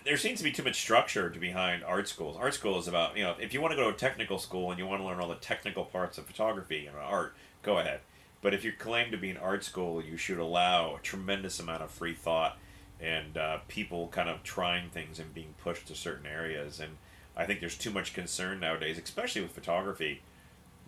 [0.05, 2.37] there seems to be too much structure to behind art schools.
[2.39, 4.71] Art school is about you know if you want to go to a technical school
[4.71, 8.01] and you want to learn all the technical parts of photography and art, go ahead.
[8.43, 11.81] But if you claim to be an art school, you should allow a tremendous amount
[11.81, 12.57] of free thought
[12.99, 16.81] and uh, people kind of trying things and being pushed to certain areas.
[16.81, 16.97] And
[17.37, 20.21] I think there's too much concern nowadays, especially with photography,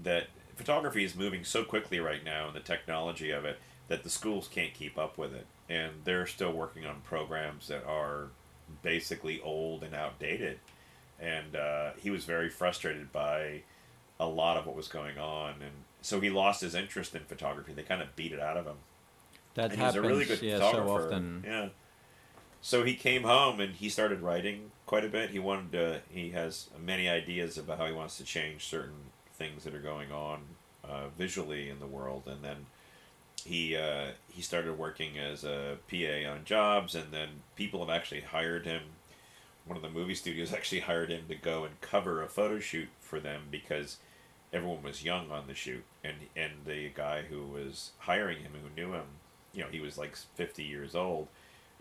[0.04, 4.10] that photography is moving so quickly right now and the technology of it that the
[4.10, 5.46] schools can't keep up with it.
[5.70, 8.28] And they're still working on programs that are
[8.82, 10.60] basically old and outdated.
[11.22, 13.62] And uh, he was very frustrated by
[14.20, 15.54] a lot of what was going on.
[15.62, 15.72] And
[16.06, 17.74] so he lost his interest in photography.
[17.74, 18.78] They kind of beat it out of him.
[19.56, 20.86] that and happens a really good yeah photographer.
[20.86, 21.70] so often Yeah.
[22.62, 25.32] So he came home and he started writing quite a bit.
[25.32, 26.02] He wanted to.
[26.10, 30.12] He has many ideas about how he wants to change certain things that are going
[30.12, 30.42] on
[30.84, 32.66] uh, visually in the world, and then
[33.44, 38.22] he uh, he started working as a PA on jobs, and then people have actually
[38.22, 38.82] hired him.
[39.66, 42.90] One of the movie studios actually hired him to go and cover a photo shoot
[43.00, 43.98] for them because
[44.56, 48.82] everyone was young on the shoot, and and the guy who was hiring him, who
[48.82, 49.06] knew him,
[49.54, 51.28] you know, he was like fifty years old,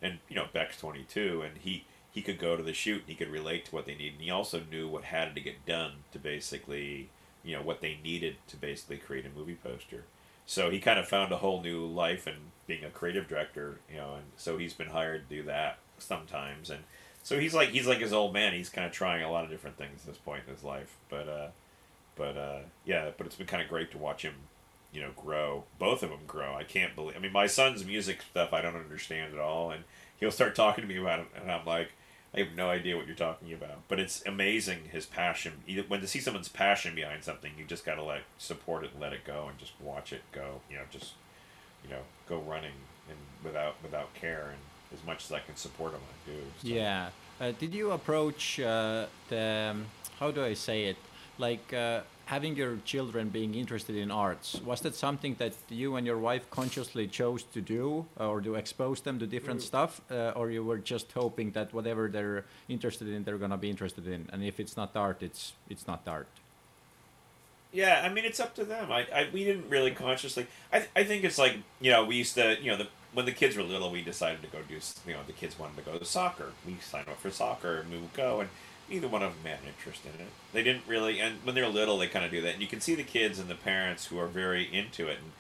[0.03, 3.09] and you know Beck's twenty two, and he he could go to the shoot and
[3.09, 5.65] he could relate to what they needed, and he also knew what had to get
[5.65, 7.09] done to basically,
[7.45, 10.05] you know, what they needed to basically create a movie poster.
[10.47, 13.97] So he kind of found a whole new life and being a creative director, you
[13.97, 16.85] know, and so he's been hired to do that sometimes, and
[17.23, 18.53] so he's like he's like his old man.
[18.53, 20.97] He's kind of trying a lot of different things at this point in his life,
[21.09, 21.49] but uh,
[22.17, 24.35] but uh, yeah, but it's been kind of great to watch him,
[24.93, 25.65] you know, grow.
[25.79, 26.55] Both of them grow.
[26.55, 27.17] I can't believe.
[27.17, 29.85] I mean, my son's music stuff I don't understand at all, and
[30.19, 31.93] he'll start talking to me about it, and I'm like,
[32.35, 33.87] I have no idea what you're talking about.
[33.89, 35.53] But it's amazing his passion.
[35.89, 39.13] When to see someone's passion behind something, you just gotta let support it and let
[39.13, 40.61] it go, and just watch it go.
[40.71, 41.13] You know, just
[41.85, 42.73] you know, go running
[43.09, 46.39] and without without care, and as much as I can support him, I do.
[46.63, 46.69] So.
[46.69, 47.09] Yeah.
[47.41, 49.71] Uh, did you approach uh, the?
[49.73, 49.87] Um,
[50.19, 50.97] how do I say it?
[51.39, 56.07] Like uh, having your children being interested in arts was that something that you and
[56.07, 59.65] your wife consciously chose to do or to expose them to different mm.
[59.65, 63.57] stuff uh, or you were just hoping that whatever they're interested in they're going to
[63.57, 64.29] be interested in?
[64.33, 66.29] And if it's not art it's it's not art.
[67.73, 68.91] Yeah i mean it's up to them.
[68.91, 72.35] I, I we didn't really consciously I, I think it's like you know we used
[72.37, 75.13] to you know the when the kids were little we decided to go do you
[75.13, 76.53] know the kids wanted to go to soccer.
[76.67, 78.51] We signed up for soccer and we would go and
[78.89, 80.29] neither one of them had an interest in it.
[80.53, 82.55] They didn't really, and when they're little, they kind of do that.
[82.55, 85.19] And you can see the kids and the parents who are very into it.
[85.19, 85.33] And,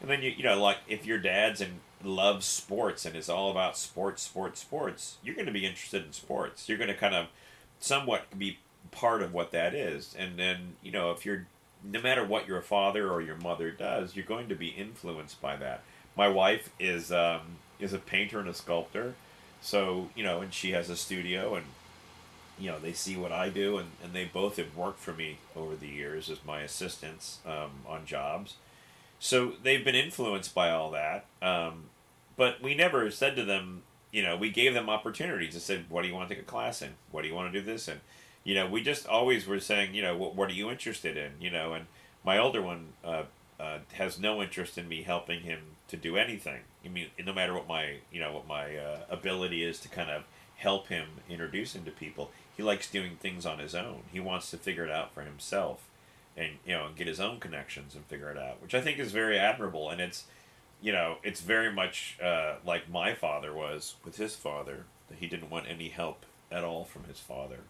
[0.00, 3.50] and then you, you know, like if your dad's and loves sports and is all
[3.50, 6.68] about sports, sports, sports, you're going to be interested in sports.
[6.68, 7.26] You're going to kind of
[7.80, 8.58] somewhat be
[8.90, 10.14] part of what that is.
[10.18, 11.46] And then, you know, if you're,
[11.84, 15.56] no matter what your father or your mother does, you're going to be influenced by
[15.56, 15.82] that.
[16.16, 17.42] My wife is um,
[17.78, 19.14] is a painter and a sculptor,
[19.60, 21.66] so you know, and she has a studio and
[22.58, 25.38] you know they see what I do, and, and they both have worked for me
[25.56, 28.54] over the years as my assistants um, on jobs.
[29.18, 31.26] So they've been influenced by all that.
[31.42, 31.84] Um,
[32.36, 35.56] but we never said to them, you know, we gave them opportunities.
[35.56, 36.90] I said, what do you want to take a class in?
[37.10, 38.00] What do you want to do this in?
[38.44, 41.32] You know, we just always were saying, you know, what, what are you interested in?
[41.40, 41.86] You know, and
[42.24, 43.24] my older one uh,
[43.58, 46.60] uh, has no interest in me helping him to do anything.
[46.84, 50.10] I mean, no matter what my, you know, what my uh, ability is to kind
[50.10, 50.22] of
[50.56, 54.02] help him introduce him to people he likes doing things on his own.
[54.12, 55.88] He wants to figure it out for himself,
[56.36, 59.12] and you know, get his own connections and figure it out, which I think is
[59.12, 59.88] very admirable.
[59.88, 60.24] And it's,
[60.82, 64.84] you know, it's very much uh, like my father was with his father.
[65.08, 67.60] That he didn't want any help at all from his father.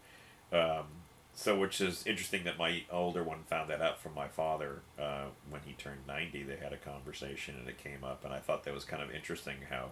[0.53, 0.87] Um,
[1.35, 5.27] so, which is interesting that my older one found that out from my father uh,
[5.51, 6.43] when he turned ninety.
[6.43, 9.15] They had a conversation and it came up, and I thought that was kind of
[9.15, 9.91] interesting how,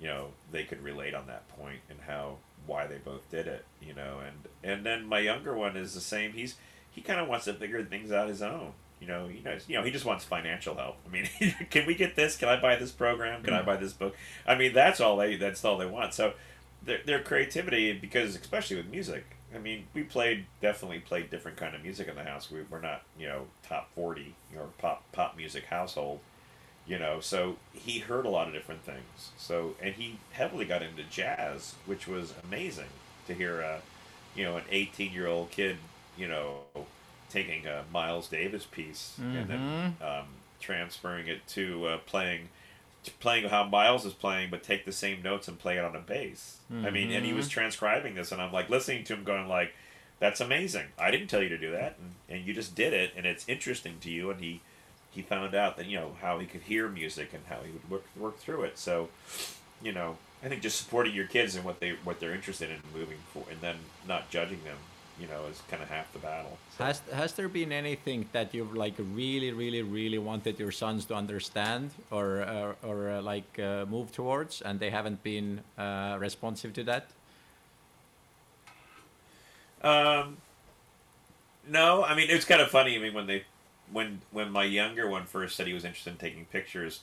[0.00, 3.64] you know, they could relate on that point and how why they both did it,
[3.80, 4.20] you know.
[4.24, 6.32] And and then my younger one is the same.
[6.32, 6.56] He's
[6.90, 8.72] he kind of wants to figure things out his own.
[9.00, 10.96] You know, he knows you know, he just wants financial help.
[11.06, 11.28] I mean,
[11.70, 12.36] can we get this?
[12.36, 13.42] Can I buy this program?
[13.42, 13.66] Can I mm.
[13.66, 14.14] buy this book?
[14.46, 16.14] I mean, that's all they that's all they want.
[16.14, 16.34] So
[16.82, 21.74] their their creativity, because especially with music, I mean, we played definitely played different kind
[21.74, 22.50] of music in the house.
[22.50, 26.20] We, we're not you know top forty or pop pop music household
[26.88, 30.82] you know so he heard a lot of different things so and he heavily got
[30.82, 32.88] into jazz which was amazing
[33.26, 33.80] to hear a
[34.34, 35.76] you know an 18 year old kid
[36.16, 36.60] you know
[37.28, 39.36] taking a miles davis piece mm-hmm.
[39.36, 40.04] and then mm-hmm.
[40.04, 40.26] um,
[40.60, 42.48] transferring it to uh, playing
[43.20, 46.00] playing how miles is playing but take the same notes and play it on a
[46.00, 46.86] bass mm-hmm.
[46.86, 47.60] i mean and he was mm-hmm.
[47.60, 49.72] transcribing this and i'm like listening to him going like
[50.18, 53.12] that's amazing i didn't tell you to do that and, and you just did it
[53.16, 54.60] and it's interesting to you and he
[55.18, 57.90] he found out that you know how he could hear music and how he would
[57.90, 58.78] work work through it.
[58.78, 59.08] So,
[59.82, 62.78] you know, I think just supporting your kids and what they what they're interested in
[62.94, 64.76] moving for, and then not judging them,
[65.20, 66.56] you know, is kind of half the battle.
[66.76, 66.84] So.
[66.84, 71.14] Has has there been anything that you've like really, really, really wanted your sons to
[71.14, 76.72] understand or uh, or uh, like uh, move towards, and they haven't been uh, responsive
[76.74, 77.06] to that?
[79.82, 80.36] Um,
[81.66, 82.94] no, I mean it's kind of funny.
[82.96, 83.42] I mean when they
[83.92, 87.00] when when my younger one first said he was interested in taking pictures,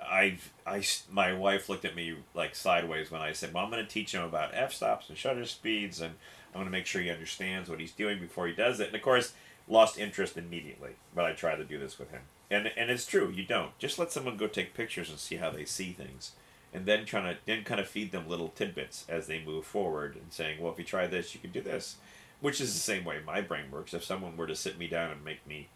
[0.00, 3.84] I I my wife looked at me like sideways when I said, "Well, I'm going
[3.84, 6.14] to teach him about f stops and shutter speeds, and
[6.48, 8.96] I'm going to make sure he understands what he's doing before he does it." And
[8.96, 9.34] of course,
[9.68, 10.92] lost interest immediately.
[11.14, 13.30] But I try to do this with him, and and it's true.
[13.30, 16.32] You don't just let someone go take pictures and see how they see things,
[16.72, 20.16] and then trying to then kind of feed them little tidbits as they move forward
[20.16, 21.96] and saying, well, if you try this, you can do this,
[22.40, 23.94] which is the same way my brain works.
[23.94, 25.68] If someone were to sit me down and make me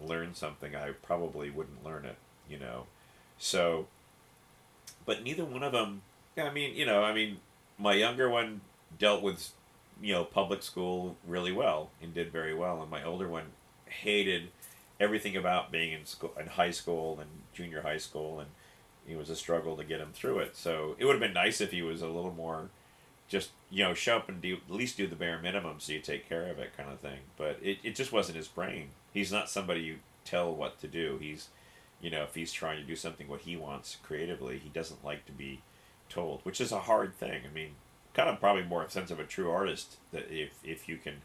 [0.00, 2.16] learn something, I probably wouldn't learn it,
[2.48, 2.86] you know.
[3.38, 3.86] So,
[5.04, 6.02] but neither one of them.
[6.38, 7.38] I mean, you know, I mean,
[7.78, 8.60] my younger one
[8.98, 9.52] dealt with,
[10.02, 13.46] you know, public school really well and did very well, and my older one
[13.86, 14.48] hated
[14.98, 18.50] everything about being in school, in high school and junior high school, and
[19.08, 20.56] it was a struggle to get him through it.
[20.56, 22.68] So it would have been nice if he was a little more,
[23.28, 26.00] just you know, show up and do at least do the bare minimum so you
[26.00, 27.20] take care of it, kind of thing.
[27.36, 28.88] But it, it just wasn't his brain.
[29.16, 29.96] He's not somebody you
[30.26, 31.16] tell what to do.
[31.18, 31.48] He's,
[32.02, 35.24] you know, if he's trying to do something what he wants creatively, he doesn't like
[35.24, 35.62] to be
[36.10, 37.40] told, which is a hard thing.
[37.50, 37.70] I mean,
[38.12, 41.22] kind of probably more a sense of a true artist that if if you can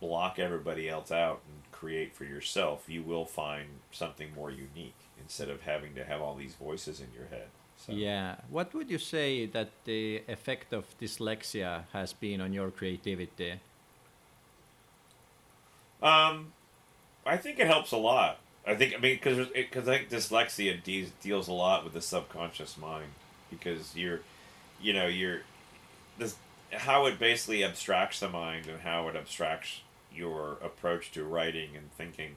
[0.00, 5.48] block everybody else out and create for yourself, you will find something more unique instead
[5.48, 7.46] of having to have all these voices in your head.
[7.76, 7.92] So.
[7.92, 8.34] Yeah.
[8.50, 13.60] What would you say that the effect of dyslexia has been on your creativity?
[16.02, 16.52] Um,
[17.24, 18.38] I think it helps a lot.
[18.66, 22.00] I think I mean because because I think dyslexia de- deals a lot with the
[22.00, 23.12] subconscious mind
[23.50, 24.20] because you're,
[24.80, 25.40] you know, you're
[26.18, 26.36] this
[26.72, 29.80] how it basically abstracts the mind and how it abstracts
[30.14, 32.36] your approach to writing and thinking.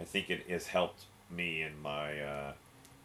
[0.00, 2.52] I think it has helped me in my uh,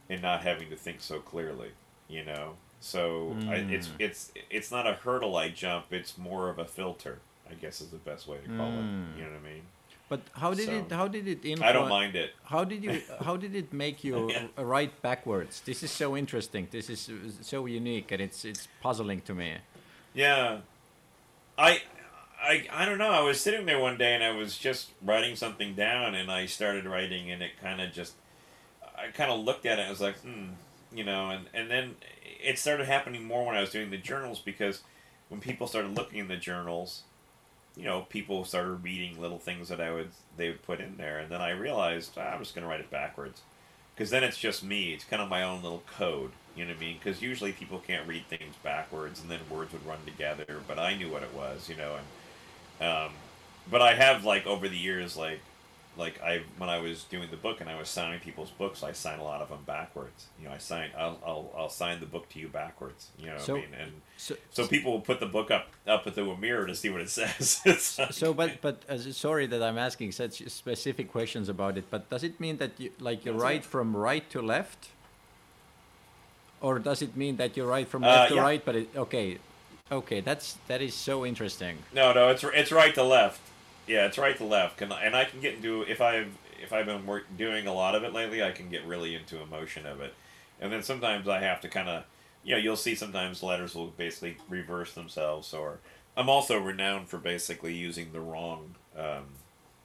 [0.10, 1.72] in not having to think so clearly.
[2.08, 3.50] You know, so mm.
[3.50, 3.96] I, it's hmm.
[4.00, 5.88] it's it's not a hurdle I jump.
[5.92, 7.20] It's more of a filter.
[7.50, 8.78] I guess is the best way to call mm.
[8.78, 8.82] it.
[8.82, 9.18] Hmm.
[9.18, 9.64] You know what I mean?
[10.12, 10.91] But how did so, it?
[10.91, 11.70] How did it influence?
[11.70, 12.32] I don't mind it.
[12.43, 13.01] How did you?
[13.22, 14.47] How did it make you yeah.
[14.57, 15.62] write backwards?
[15.62, 16.68] This is so interesting.
[16.70, 17.09] This is
[17.39, 19.55] so unique, and it's it's puzzling to me.
[20.14, 20.57] Yeah,
[21.57, 21.82] I,
[22.43, 23.12] I, I don't know.
[23.12, 26.45] I was sitting there one day and I was just writing something down, and I
[26.45, 28.16] started writing, and it kind of just,
[28.84, 29.84] I kind of looked at it.
[29.84, 30.47] and I was like, hmm,
[30.93, 31.95] you know, and and then
[32.43, 34.82] it started happening more when I was doing the journals because
[35.30, 37.03] when people started looking in the journals
[37.76, 41.19] you know, people started reading little things that I would they would put in there,
[41.19, 43.41] and then I realized ah, I'm just going to write it backwards,
[43.95, 44.93] because then it's just me.
[44.93, 46.32] It's kind of my own little code.
[46.55, 46.97] You know what I mean?
[47.01, 50.61] Because usually people can't read things backwards, and then words would run together.
[50.67, 51.95] But I knew what it was, you know,
[52.80, 53.11] and um,
[53.69, 55.39] but I have like over the years like
[55.98, 58.94] like I when I was doing the book and I was signing people's books, I
[58.94, 60.28] sign a lot of them backwards.
[60.39, 63.08] You know, I sign I'll I'll, I'll sign the book to you backwards.
[63.20, 66.08] You know, so, I mean, and so, so people will put the book up up
[66.08, 67.62] at the mirror to see what it says.
[68.12, 71.86] so, but but uh, sorry that I'm asking such specific questions about it.
[71.89, 74.89] But does it mean that you like you write from right to left,
[76.62, 78.42] or does it mean that you write from uh, left uh, to yeah.
[78.42, 78.64] right?
[78.64, 79.39] But it, okay,
[79.92, 81.80] okay, that's that is so interesting.
[81.94, 83.42] No, no, it's it's right to left.
[83.88, 84.78] Yeah, it's right to left.
[84.78, 87.96] Can and I can get into if I've if I've been work, doing a lot
[87.96, 90.14] of it lately, I can get really into emotion of it,
[90.60, 92.04] and then sometimes I have to kind of,
[92.44, 95.80] you know, you'll see sometimes letters will basically reverse themselves, or
[96.16, 99.26] I'm also renowned for basically using the wrong, um,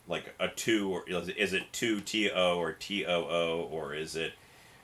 [0.07, 4.15] like a two or is it two T O or T O O or is
[4.15, 4.35] it,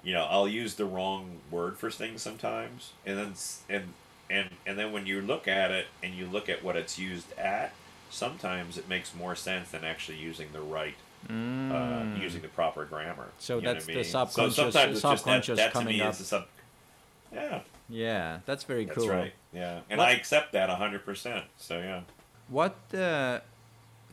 [0.03, 3.35] you know, I'll use the wrong word for things sometimes, and then
[3.69, 3.93] and
[4.31, 7.31] and and then when you look at it and you look at what it's used
[7.39, 7.73] at
[8.13, 10.95] sometimes it makes more sense than actually using the right
[11.29, 11.73] mm.
[11.73, 13.29] uh, using the proper grammar.
[13.39, 14.57] So that's the subconscious.
[14.57, 16.15] So sometimes subconscious that, that coming up.
[16.15, 16.47] Sub-
[17.33, 17.61] yeah.
[17.89, 18.95] Yeah, that's very cool.
[18.95, 19.15] that's cool.
[19.15, 19.33] right.
[19.53, 20.09] Yeah, and what?
[20.09, 21.45] I accept that hundred percent.
[21.59, 22.03] So yeah.
[22.49, 23.41] What uh,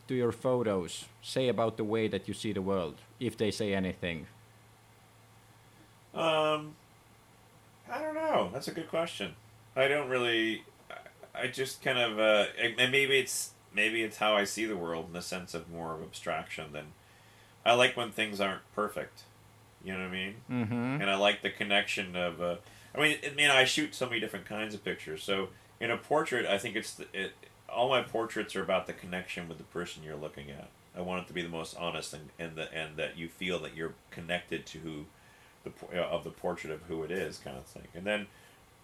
[0.06, 3.74] do your photos say about the way that you see the world, if they say
[3.74, 4.26] anything?
[6.14, 6.74] Um,
[7.90, 8.50] I don't know.
[8.52, 9.34] That's a good question.
[9.76, 10.64] I don't really.
[11.32, 15.06] I just kind of, uh, and maybe it's maybe it's how I see the world
[15.06, 16.86] in the sense of more of abstraction than
[17.64, 19.22] I like when things aren't perfect.
[19.84, 20.34] You know what I mean?
[20.50, 21.00] Mm-hmm.
[21.00, 22.40] And I like the connection of.
[22.40, 22.56] Uh,
[22.94, 25.22] I mean, I mean, I shoot so many different kinds of pictures.
[25.22, 25.48] So
[25.78, 27.32] in a portrait, I think it's the, it.
[27.68, 30.68] All my portraits are about the connection with the person you're looking at.
[30.96, 33.58] I want it to be the most honest and and the and that you feel
[33.60, 35.06] that you're connected to who,
[35.64, 37.88] the of the portrait of who it is, kind of thing.
[37.94, 38.26] And then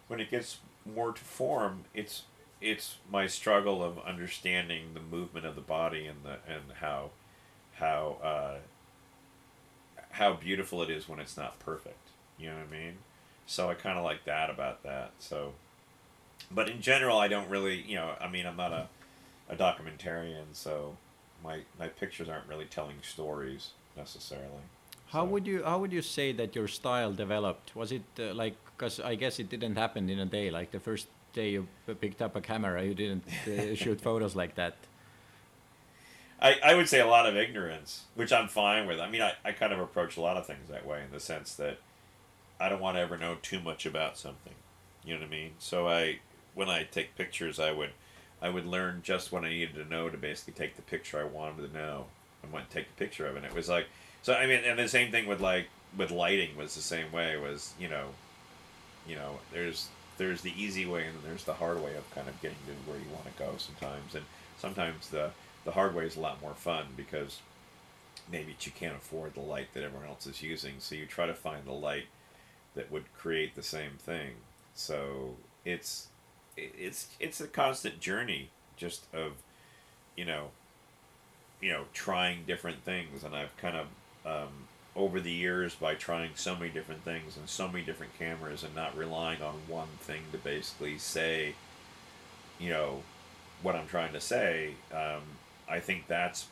[0.09, 2.23] when it gets more to form, it's
[2.61, 7.11] it's my struggle of understanding the movement of the body and the and how
[7.75, 8.55] how uh,
[10.13, 12.09] how beautiful it is when it's not perfect.
[12.39, 12.95] You know what I mean?
[13.47, 15.13] So I kind of like that about that.
[15.19, 15.53] So,
[16.51, 17.83] but in general, I don't really.
[17.83, 18.89] You know, I mean, I'm not a
[19.49, 20.97] a documentarian, so
[21.45, 24.65] my my pictures aren't really telling stories necessarily.
[25.09, 25.31] How so.
[25.31, 27.77] would you how would you say that your style developed?
[27.77, 30.51] Was it uh, like because I guess it didn't happen in a day.
[30.51, 31.69] Like the first day you
[32.01, 34.75] picked up a camera, you didn't uh, shoot photos like that?
[36.41, 38.99] I, I would say a lot of ignorance, which I'm fine with.
[38.99, 41.21] I mean, I, I kind of approach a lot of things that way in the
[41.21, 41.79] sense that
[42.59, 44.55] I don't want to ever know too much about something.
[45.05, 45.53] You know what I mean?
[45.59, 46.19] So I,
[46.55, 47.91] when I take pictures, I would,
[48.43, 51.25] I would learn just what I needed to know to basically take the picture I
[51.25, 52.07] wanted to know,
[52.43, 53.39] and went and take the picture of it.
[53.39, 53.87] And it was like,
[54.23, 57.37] so I mean, and the same thing with like with lighting was the same way.
[57.37, 58.09] Was you know,
[59.07, 62.41] you know, there's there's the easy way and there's the hard way of kind of
[62.41, 64.25] getting to where you want to go sometimes, and
[64.59, 65.31] sometimes the
[65.65, 67.41] the hard way is a lot more fun because
[68.31, 71.35] maybe you can't afford the light that everyone else is using, so you try to
[71.35, 72.07] find the light
[72.75, 74.33] that would create the same thing.
[74.75, 76.09] So it's
[76.57, 79.33] it's it's a constant journey just of
[80.17, 80.49] you know
[81.61, 83.25] you know trying different things.
[83.25, 83.87] And I've kind of
[84.25, 88.65] um, over the years by trying so many different things and so many different cameras
[88.65, 91.55] and not relying on one thing to basically say
[92.59, 93.03] you know
[93.63, 95.23] what I'm trying to say um,
[95.69, 96.47] I think that's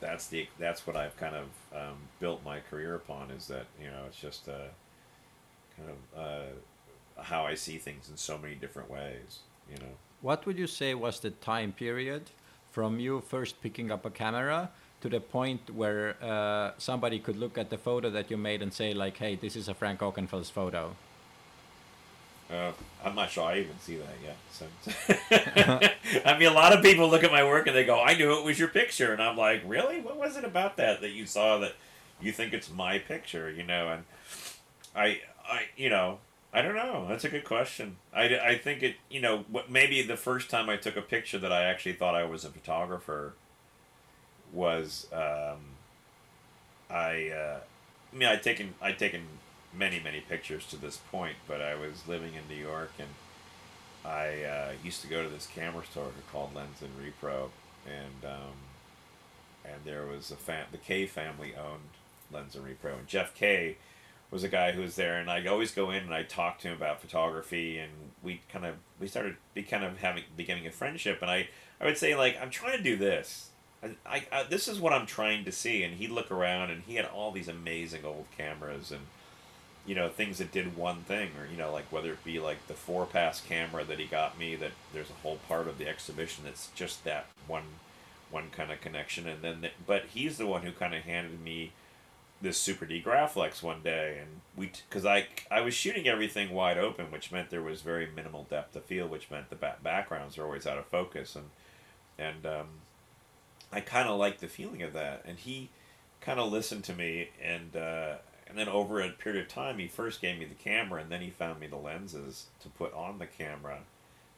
[0.00, 3.86] that's the that's what I've kind of um, built my career upon is that you
[3.86, 4.68] know it's just uh,
[5.76, 9.40] kind of uh, how I see things in so many different ways.
[9.70, 9.92] You know.
[10.20, 12.30] What would you say was the time period
[12.70, 14.70] from you first picking up a camera
[15.04, 18.72] to the point where uh, somebody could look at the photo that you made and
[18.72, 20.96] say like, "Hey, this is a Frank Ockenfels photo"?
[22.50, 22.72] Uh,
[23.04, 24.36] I'm not sure I even see that yet.
[24.50, 24.64] So,
[26.24, 28.32] I mean, a lot of people look at my work and they go, "I knew
[28.38, 30.00] it was your picture," and I'm like, "Really?
[30.00, 31.74] What was it about that that you saw that
[32.18, 34.04] you think it's my picture?" You know, and
[34.96, 37.04] I I you know I don't know.
[37.10, 37.96] That's a good question.
[38.14, 41.38] I, I think it you know what maybe the first time I took a picture
[41.40, 43.34] that I actually thought I was a photographer
[44.54, 45.58] was um,
[46.90, 47.60] I uh,
[48.12, 49.22] I mean I'd taken I'd taken
[49.72, 53.08] many many pictures to this point, but I was living in New York and
[54.04, 57.50] I uh, used to go to this camera store called Lens and Repro
[57.86, 58.54] and um,
[59.64, 61.90] and there was a fam- the K family owned
[62.32, 63.76] Lens and Repro and Jeff K
[64.30, 66.68] was a guy who was there, and I'd always go in and I talk to
[66.68, 67.92] him about photography, and
[68.22, 71.48] we kind of we started be kind of having beginning a friendship, and I
[71.80, 73.50] I would say like I'm trying to do this.
[74.06, 76.94] I, I, this is what I'm trying to see, and he'd look around, and he
[76.96, 79.02] had all these amazing old cameras, and
[79.86, 82.66] you know things that did one thing, or you know like whether it be like
[82.66, 85.88] the four pass camera that he got me, that there's a whole part of the
[85.88, 87.64] exhibition that's just that one
[88.30, 91.40] one kind of connection, and then the, but he's the one who kind of handed
[91.40, 91.72] me
[92.40, 96.78] this Super D Graflex one day, and we because I I was shooting everything wide
[96.78, 100.38] open, which meant there was very minimal depth of field, which meant the back backgrounds
[100.38, 101.46] are always out of focus, and
[102.18, 102.68] and um,
[103.74, 105.68] I kind of liked the feeling of that, and he
[106.20, 108.14] kind of listened to me, and uh,
[108.46, 111.20] and then over a period of time, he first gave me the camera, and then
[111.20, 113.80] he found me the lenses to put on the camera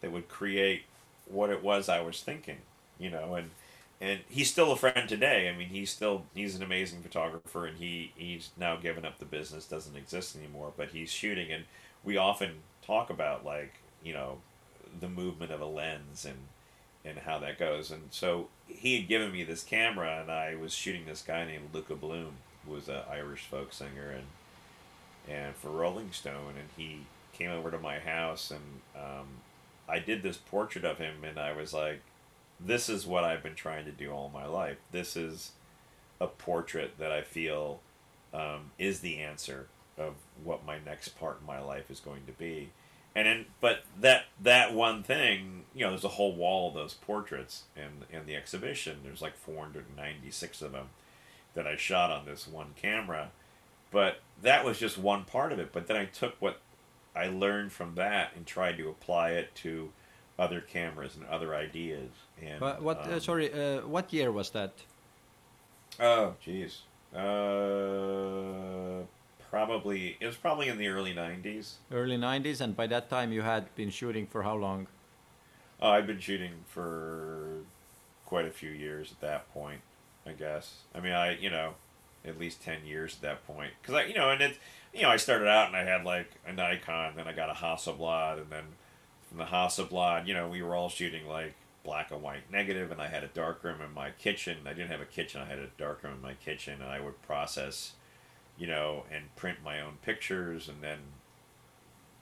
[0.00, 0.84] that would create
[1.26, 2.58] what it was I was thinking,
[2.98, 3.50] you know, and
[4.00, 5.50] and he's still a friend today.
[5.50, 9.26] I mean, he's still he's an amazing photographer, and he he's now given up the
[9.26, 10.72] business, doesn't exist anymore.
[10.74, 11.64] But he's shooting, and
[12.02, 14.38] we often talk about like you know
[14.98, 16.38] the movement of a lens and
[17.06, 17.90] and how that goes.
[17.90, 21.70] And so he had given me this camera, and I was shooting this guy named
[21.72, 22.34] Luka Bloom,
[22.64, 24.26] who was an Irish folk singer, and
[25.28, 27.00] and for Rolling Stone, and he
[27.32, 29.26] came over to my house, and um,
[29.88, 32.00] I did this portrait of him, and I was like
[32.60, 34.78] this is what I've been trying to do all my life.
[34.92, 35.52] This is
[36.20, 37.80] a portrait that I feel
[38.32, 39.66] um, is the answer
[39.98, 42.70] of what my next part in my life is going to be.
[43.16, 46.92] And then, but that that one thing, you know, there's a whole wall of those
[46.92, 48.98] portraits in in the exhibition.
[49.02, 50.90] There's like 496 of them
[51.54, 53.30] that I shot on this one camera.
[53.90, 55.72] But that was just one part of it.
[55.72, 56.60] But then I took what
[57.14, 59.92] I learned from that and tried to apply it to
[60.38, 62.10] other cameras and other ideas.
[62.42, 62.98] And But what?
[63.08, 64.72] uh, um, sorry, uh, what year was that?
[65.98, 66.80] Oh, jeez.
[67.14, 69.06] Uh,
[69.50, 71.74] probably it was probably in the early '90s.
[71.90, 74.86] Early '90s, and by that time you had been shooting for how long?
[75.80, 77.60] Uh, oh, I've been shooting for
[78.24, 79.80] quite a few years at that point.
[80.26, 80.78] I guess.
[80.94, 81.74] I mean, I you know,
[82.24, 83.72] at least ten years at that point.
[83.80, 84.58] Because I you know, and it
[84.92, 87.52] you know, I started out and I had like a Nikon, then I got a
[87.52, 88.64] Hasselblad, and then
[89.28, 93.00] from the Hasselblad, you know, we were all shooting like black and white negative, and
[93.00, 94.58] I had a darkroom in my kitchen.
[94.66, 97.20] I didn't have a kitchen; I had a darkroom in my kitchen, and I would
[97.22, 97.92] process,
[98.58, 100.98] you know, and print my own pictures, and then.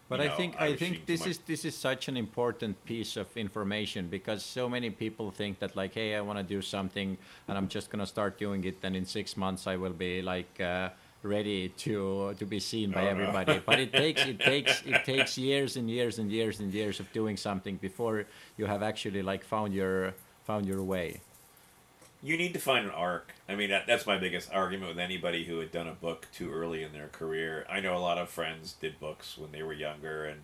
[0.09, 3.17] But you I think I I think this is this is such an important piece
[3.17, 7.17] of information because so many people think that like, hey, I want to do something
[7.49, 10.61] and I'm just gonna start doing it, and in six months I will be like.
[10.61, 10.91] Uh,
[11.27, 13.11] ready to to be seen by Oh, no.
[13.13, 17.01] everybody but it takes it takes it takes years and years and years and years
[17.01, 18.27] of doing something before
[18.59, 20.13] you have actually like found your
[20.45, 21.23] found your way
[22.25, 23.35] you need to find an arc.
[23.47, 26.51] I mean, that, that's my biggest argument with anybody who had done a book too
[26.51, 27.67] early in their career.
[27.69, 30.41] I know a lot of friends did books when they were younger, and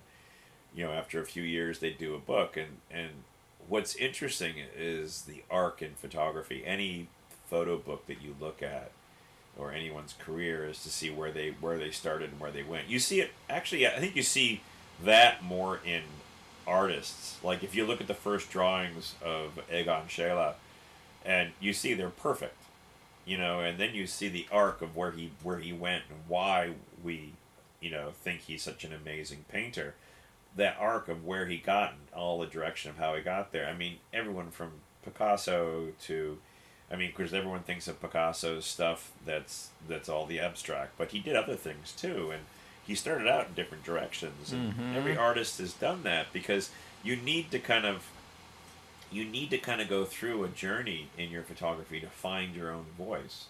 [0.74, 2.58] you know, after a few years, they'd do a book.
[2.58, 3.08] And, and
[3.66, 6.62] what's interesting is the arc in photography.
[6.66, 7.08] Any
[7.48, 8.92] photo book that you look at,
[9.58, 12.88] or anyone's career, is to see where they where they started and where they went.
[12.88, 13.86] You see it actually.
[13.86, 14.60] I think you see
[15.02, 16.02] that more in
[16.66, 17.38] artists.
[17.42, 20.54] Like if you look at the first drawings of Egon Schiele,
[21.24, 22.56] and you see they're perfect,
[23.24, 26.18] you know, and then you see the arc of where he where he went and
[26.28, 27.32] why we,
[27.80, 29.94] you know, think he's such an amazing painter.
[30.56, 33.66] That arc of where he got and all the direction of how he got there.
[33.66, 34.72] I mean, everyone from
[35.04, 36.38] Picasso to
[36.92, 41.20] I mean, because everyone thinks of Picasso's stuff that's that's all the abstract, but he
[41.20, 42.42] did other things too, and
[42.84, 44.52] he started out in different directions.
[44.52, 44.96] And Mhm.
[44.96, 46.70] every artist has done that because
[47.04, 48.04] you need to kind of
[49.11, 52.70] you need to kind of go through a journey in your photography to find your
[52.70, 53.46] own voice.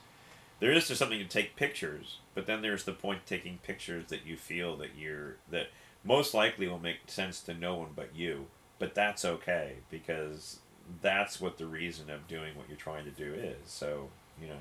[0.58, 4.06] There is just something to take pictures, but then there's the point of taking pictures
[4.08, 5.68] that you feel that you're that
[6.04, 8.46] most likely will make sense to no one but you.
[8.78, 10.58] But that's okay because
[11.02, 13.56] that's what the reason of doing what you're trying to do is.
[13.66, 14.08] So,
[14.40, 14.54] you know.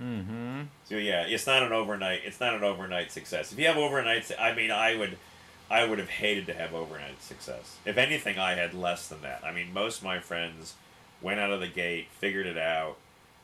[0.00, 0.62] Mm-hmm.
[0.84, 2.20] So yeah, it's not an overnight.
[2.24, 3.52] It's not an overnight success.
[3.52, 5.18] If you have overnight, I mean, I would,
[5.70, 7.76] I would have hated to have overnight success.
[7.84, 9.42] If anything, I had less than that.
[9.44, 10.74] I mean, most of my friends
[11.20, 12.96] went out of the gate, figured it out,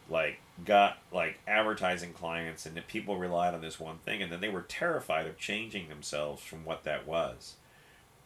[0.09, 4.49] like got like advertising clients, and people relied on this one thing, and then they
[4.49, 7.55] were terrified of changing themselves from what that was.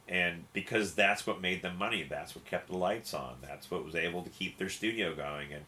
[0.09, 3.85] And because that's what made them money, that's what kept the lights on, that's what
[3.85, 5.65] was able to keep their studio going, and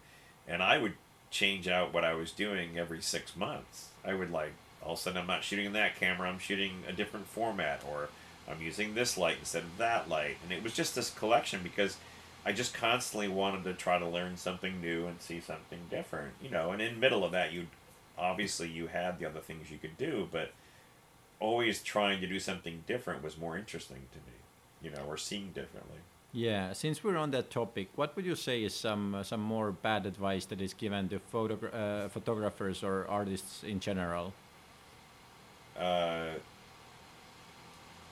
[0.47, 0.95] and I would
[1.31, 3.89] change out what I was doing every six months.
[4.05, 4.53] I would like
[4.83, 7.85] all of a sudden I'm not shooting in that camera, I'm shooting a different format,
[7.89, 8.09] or
[8.51, 11.97] I'm using this light instead of that light, and it was just this collection because
[12.45, 16.51] I just constantly wanted to try to learn something new and see something different, you
[16.51, 16.73] know.
[16.73, 17.67] And in middle of that, you
[18.19, 20.53] obviously you had the other things you could do, but
[21.39, 24.37] always trying to do something different was more interesting to me,
[24.83, 25.99] you know, or seeing differently.
[26.33, 29.73] Yeah, since we're on that topic, what would you say is some uh, some more
[29.73, 34.33] bad advice that is given to photogra- uh, photographers or artists in general?
[35.77, 36.35] Uh,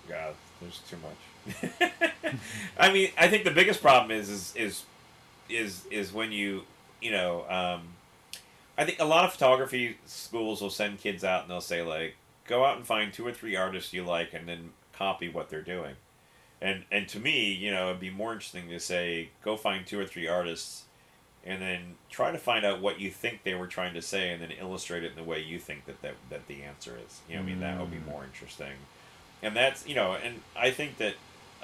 [0.09, 1.93] God, there's too much.
[2.79, 4.85] I mean, I think the biggest problem is is is
[5.49, 6.63] is is when you
[7.01, 7.45] you know.
[7.49, 7.83] Um,
[8.77, 12.15] I think a lot of photography schools will send kids out and they'll say like,
[12.47, 15.63] go out and find two or three artists you like and then copy what they're
[15.63, 15.97] doing.
[16.61, 19.99] And and to me, you know, it'd be more interesting to say, go find two
[19.99, 20.85] or three artists
[21.45, 24.43] and then try to find out what you think they were trying to say and
[24.43, 27.35] then illustrate it in the way you think that that, that the answer is you
[27.35, 28.73] know i mean that would be more interesting
[29.43, 31.15] and that's you know and i think that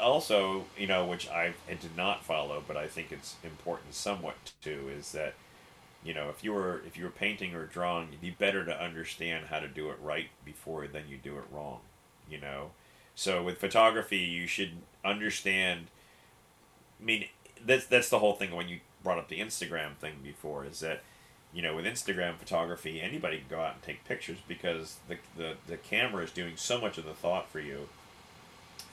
[0.01, 4.91] also you know which i, did not follow but i think it's important somewhat too
[4.97, 5.35] is that
[6.05, 8.83] you know if you were if you were painting or drawing it'd be better to
[8.83, 11.81] understand how to do it right before then you do it wrong
[12.31, 12.71] you know?
[13.15, 14.73] So with photography you should
[15.05, 15.87] understand
[17.01, 17.27] I mean,
[17.65, 21.03] that's that's the whole thing when you brought up the Instagram thing before is that
[21.55, 25.55] you know with Instagram photography anybody can go out and take pictures because the the,
[25.67, 27.89] the camera is doing so much of the thought for you.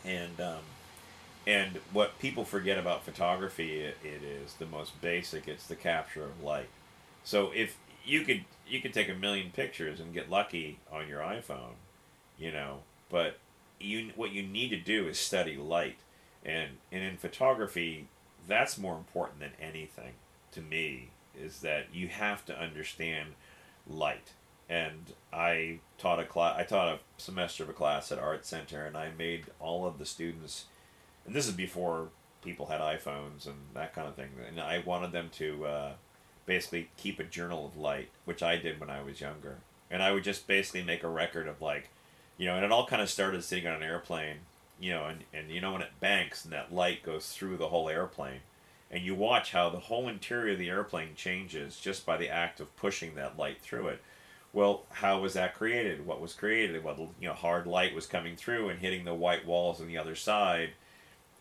[0.06, 0.60] And um,
[1.48, 6.24] and what people forget about photography it, it is the most basic it's the capture
[6.24, 6.70] of light.
[7.24, 11.20] So if you could you could take a million pictures and get lucky on your
[11.20, 11.74] iPhone
[12.38, 13.38] you know but
[13.80, 15.98] you what you need to do is study light.
[16.46, 18.08] And and in photography
[18.48, 20.14] that's more important than anything
[20.52, 21.10] to me
[21.40, 23.30] is that you have to understand
[23.88, 24.34] light.
[24.70, 28.86] And i taught a class i taught a semester of a class at art center
[28.86, 30.66] and i made all of the students
[31.26, 32.10] and this is before
[32.44, 35.92] people had iphones and that kind of thing and i wanted them to uh,
[36.46, 39.58] basically keep a journal of light which i did when i was younger.
[39.90, 41.90] And i would just basically make a record of like
[42.38, 44.38] you know and it all kind of started sitting on an airplane
[44.82, 47.70] you know, and, and you know when it banks and that light goes through the
[47.70, 48.42] whole airplane,
[48.92, 52.60] and you watch how the whole interior of the airplane changes just by the act
[52.60, 54.02] of pushing that light through it.
[54.54, 56.06] Well, how was that created?
[56.06, 56.84] What was created?
[56.84, 59.98] What you know, hard light was coming through and hitting the white walls on the
[59.98, 60.72] other side,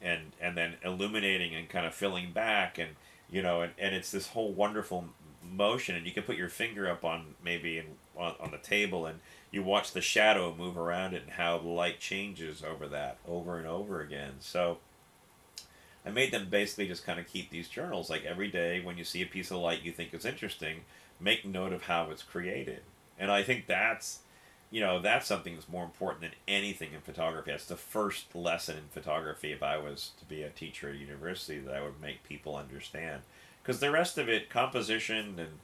[0.01, 2.91] and and then illuminating and kind of filling back, and
[3.29, 5.07] you know, and, and it's this whole wonderful
[5.43, 7.87] motion, and you can put your finger up on maybe in,
[8.17, 9.19] on, on the table and
[9.51, 13.59] you watch the shadow move around it and how the light changes over that over
[13.59, 14.35] and over again.
[14.41, 14.79] So
[16.05, 18.11] I made them basically just kind of keep these journals.
[18.11, 20.81] Like every day when you see a piece of light you think is interesting,
[21.19, 22.83] make note of how it's created.
[23.19, 24.21] And I think that's
[24.73, 27.51] you know, that's something that's more important than anything in photography.
[27.51, 30.99] That's the first lesson in photography if I was to be a teacher at a
[30.99, 33.23] university that I would make people understand.
[33.61, 35.59] Because the rest of it, composition and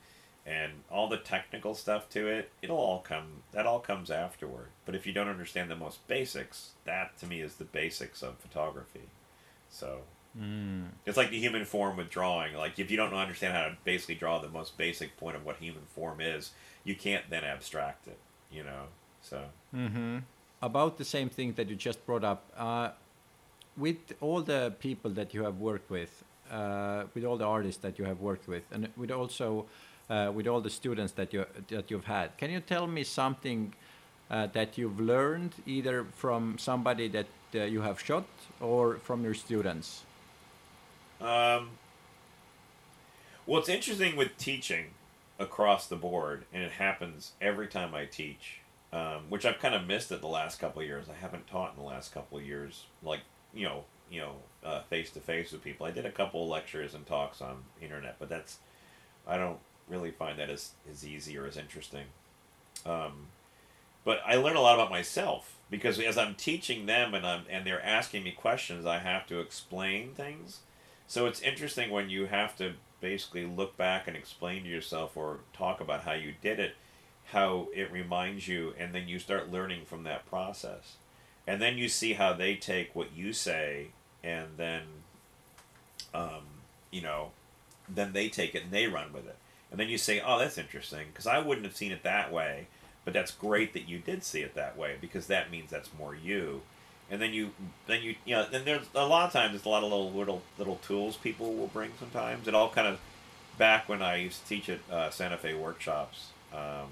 [0.47, 4.95] and all the technical stuff to it it'll all come that all comes afterward but
[4.95, 9.09] if you don't understand the most basics that to me is the basics of photography
[9.69, 10.03] so
[10.39, 10.89] Mm.
[11.07, 14.17] it's like the human form with drawing like if you don't understand how to basically
[14.17, 16.51] draw the most basic point of what human form is
[16.85, 18.19] you can't then abstract it
[18.53, 18.83] you know
[19.23, 20.19] so Mm-hmm.
[20.63, 22.91] About the same thing that you just brought up, uh,
[23.77, 27.99] with all the people that you have worked with, uh, with all the artists that
[27.99, 29.67] you have worked with, and with also
[30.09, 33.75] uh, with all the students that you that you've had, can you tell me something
[34.31, 38.25] uh, that you've learned either from somebody that uh, you have shot
[38.61, 40.06] or from your students?
[41.21, 41.71] Um,
[43.47, 44.87] well, it's interesting with teaching
[45.39, 48.61] across the board, and it happens every time I teach,
[48.93, 51.07] um, which I've kind of missed it the last couple of years.
[51.09, 53.21] I haven't taught in the last couple of years, like
[53.55, 54.37] you know, you know,
[54.89, 55.87] face to face with people.
[55.87, 58.59] I did a couple of lectures and talks on internet, but that's
[59.27, 59.59] I don't
[59.89, 62.05] really find that as as easy or as interesting.
[62.85, 63.29] Um,
[64.05, 67.67] but I learn a lot about myself because as I'm teaching them and I'm and
[67.67, 70.61] they're asking me questions, I have to explain things.
[71.07, 75.39] So it's interesting when you have to basically look back and explain to yourself or
[75.53, 76.75] talk about how you did it,
[77.27, 80.97] how it reminds you, and then you start learning from that process.
[81.47, 83.89] And then you see how they take what you say
[84.25, 84.83] and then,
[86.13, 86.43] um,
[86.91, 87.31] you know,
[87.89, 89.37] then they take it and they run with it.
[89.71, 92.67] And then you say, oh, that's interesting, because I wouldn't have seen it that way,
[93.05, 96.15] but that's great that you did see it that way, because that means that's more
[96.15, 96.63] you
[97.11, 97.51] and then you
[97.87, 100.13] then you you know then there's a lot of times it's a lot of little
[100.13, 102.49] little little tools people will bring sometimes.
[102.49, 102.99] It all kind of
[103.59, 106.89] back when i used to teach at uh, santa fe workshops um,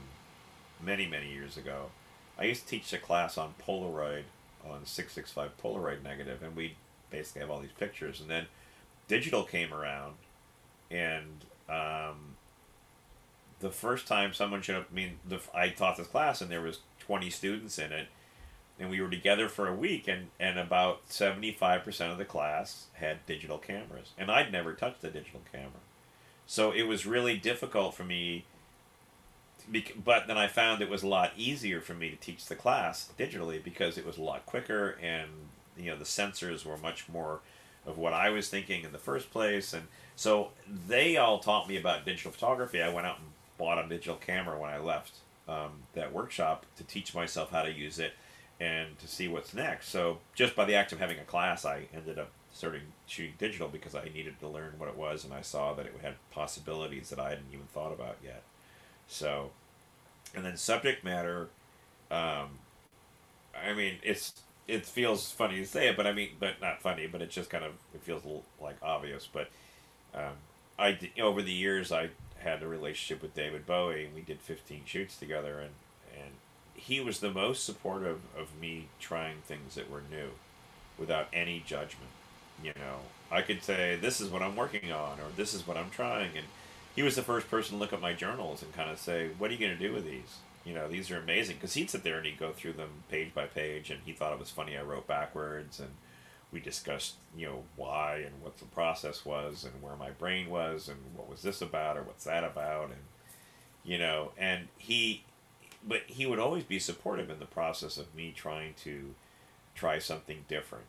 [0.83, 1.91] many many years ago
[2.39, 4.23] i used to teach a class on polaroid
[4.65, 6.75] on 665 polaroid negative and we
[7.15, 8.21] basically have all these pictures.
[8.21, 8.47] And then
[9.09, 10.15] digital came around
[10.91, 12.37] and um,
[13.61, 16.61] the first time someone showed up i mean the, i taught this class and there
[16.61, 18.09] was 20 students in it
[18.79, 23.25] and we were together for a week and, and about 75% of the class had
[23.27, 24.13] digital cameras.
[24.19, 25.71] And i'd never touched a digital camera.
[26.47, 28.45] So it was really difficult for me
[30.05, 33.11] but then i found it was a lot easier for me to teach the class
[33.19, 35.31] digitally because it was a lot quicker and
[35.79, 37.41] you know the sensors were much more
[37.87, 39.73] of what i was thinking in the first place.
[39.73, 40.51] And so
[40.89, 42.81] they all taught me about digital photography.
[42.81, 45.17] I went out and bought a digital camera when i left
[45.49, 48.15] um, that workshop to teach myself how to use it
[48.61, 49.89] and to see what's next.
[49.89, 53.69] So just by the act of having a class, I ended up starting shooting digital
[53.69, 57.11] because I needed to learn what it was, and I saw that it had possibilities
[57.11, 58.43] that I hadn't even thought about yet.
[59.09, 59.51] So,
[60.35, 61.49] and then subject matter.
[62.11, 62.59] Um,
[63.61, 64.33] I mean, it's
[64.67, 67.51] it feels funny to say it, but I mean, but not funny, but it's just
[67.51, 69.29] kind of it feels little, like obvious.
[69.31, 69.51] But
[70.15, 70.35] um,
[70.79, 74.83] I over the years I had a relationship with David Bowie, and we did 15
[74.87, 75.73] shoots together, and
[76.17, 76.33] and
[76.87, 80.29] he was the most supportive of me trying things that were new
[80.99, 82.11] without any judgment.
[82.63, 82.99] You know,
[83.31, 86.37] I could say, this is what I'm working on, or this is what I'm trying.
[86.37, 86.47] And
[86.95, 89.51] he was the first person to look at my journals and kind of say, what
[89.51, 90.39] are you going to do with these?
[90.65, 91.57] You know, these are amazing.
[91.57, 94.35] Because he'd sit there and he'd go through them page by page, and he thought
[94.35, 95.81] it was funny I wrote backwards.
[95.81, 95.91] And
[96.53, 100.89] we discussed, you know, why and what the process was, and where my brain was,
[100.89, 102.91] and what was this about, or what's that about.
[102.91, 103.01] And,
[103.85, 105.25] you know, and he
[105.87, 109.15] but he would always be supportive in the process of me trying to
[109.75, 110.85] try something different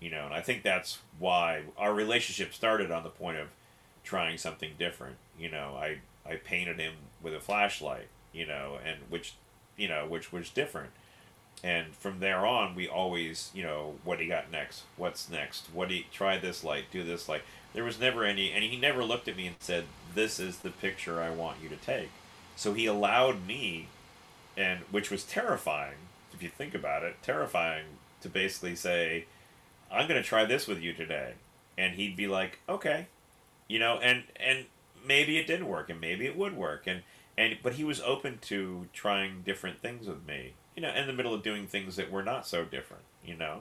[0.00, 3.48] you know and i think that's why our relationship started on the point of
[4.08, 5.76] trying something different you know.
[5.78, 9.34] I i painted him with a flashlight you know and which
[9.76, 10.90] you know which was different.
[11.62, 15.90] And from there on we always you know what he got next what's next what
[15.90, 17.42] you try this light do this light.
[17.74, 19.84] There was never any and he never looked at me and said
[20.14, 22.10] this is the picture i want you to take.
[22.56, 23.88] So he allowed me
[24.58, 25.94] and which was terrifying
[26.34, 27.84] if you think about it terrifying
[28.20, 29.24] to basically say
[29.90, 31.32] i'm going to try this with you today.
[31.78, 33.06] And he'd be like okay
[33.68, 34.66] you know and and
[35.06, 37.02] maybe it didn't work and maybe it would work and
[37.36, 41.12] and but he was open to trying different things with me you know in the
[41.12, 43.60] middle of doing things that were not so different you know?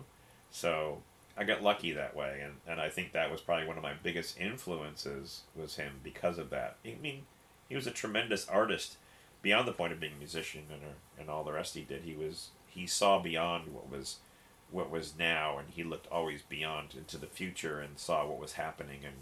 [0.49, 1.03] So
[1.37, 3.93] i got lucky that way and and i think that was probably one of my
[4.01, 6.77] biggest influences was him because of that.
[6.83, 7.27] I mean
[7.69, 8.97] he was a tremendous artist
[9.41, 12.03] beyond the point of being a musician and uh, and all the rest he did.
[12.03, 14.17] He was he saw beyond what was
[14.69, 18.53] what was now, and he looked always beyond into the future and saw what was
[18.53, 19.15] happening, and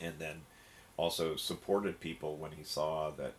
[0.00, 0.42] and then
[0.96, 3.34] also supported people when he saw that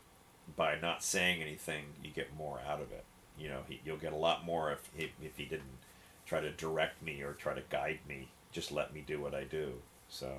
[0.55, 3.05] by not saying anything, you get more out of it.
[3.38, 5.78] You know, he, you'll get a lot more if he, if he didn't
[6.26, 8.30] try to direct me or try to guide me.
[8.51, 9.74] Just let me do what I do.
[10.09, 10.30] So,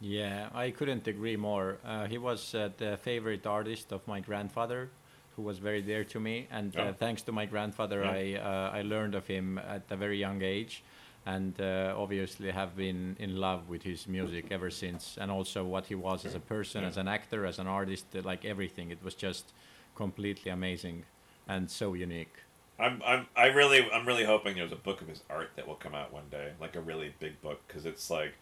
[0.00, 1.78] Yeah, I couldn't agree more.
[1.84, 4.90] Uh, he was uh, the favorite artist of my grandfather,
[5.36, 6.92] who was very dear to me, and uh, Oh.
[6.92, 8.10] thanks to my grandfather, Yeah.
[8.10, 10.82] I uh, I learned of him at a very young age,
[11.26, 15.86] and uh, obviously have been in love with his music ever since, and also what
[15.86, 16.88] he was as a person, Yeah.
[16.90, 18.90] as an actor, as an artist, like everything.
[18.90, 19.52] It was just
[19.94, 21.04] completely amazing
[21.48, 22.34] and so unique.
[22.78, 25.76] I'm, I'm, I really, I'm really hoping there's a book of his art that will
[25.76, 28.34] come out one day, like a really big book, because it's like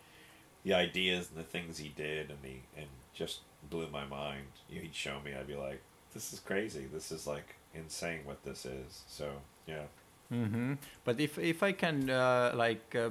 [0.64, 3.40] the ideas and the things he did, and the, and just
[3.70, 4.46] blew my mind.
[4.68, 5.80] He'd show me, I'd be like,
[6.14, 6.86] this is crazy.
[6.92, 9.02] This is like insane what this is.
[9.06, 9.32] So
[9.66, 9.84] yeah,
[10.30, 13.10] hmm But if if I can uh, like uh,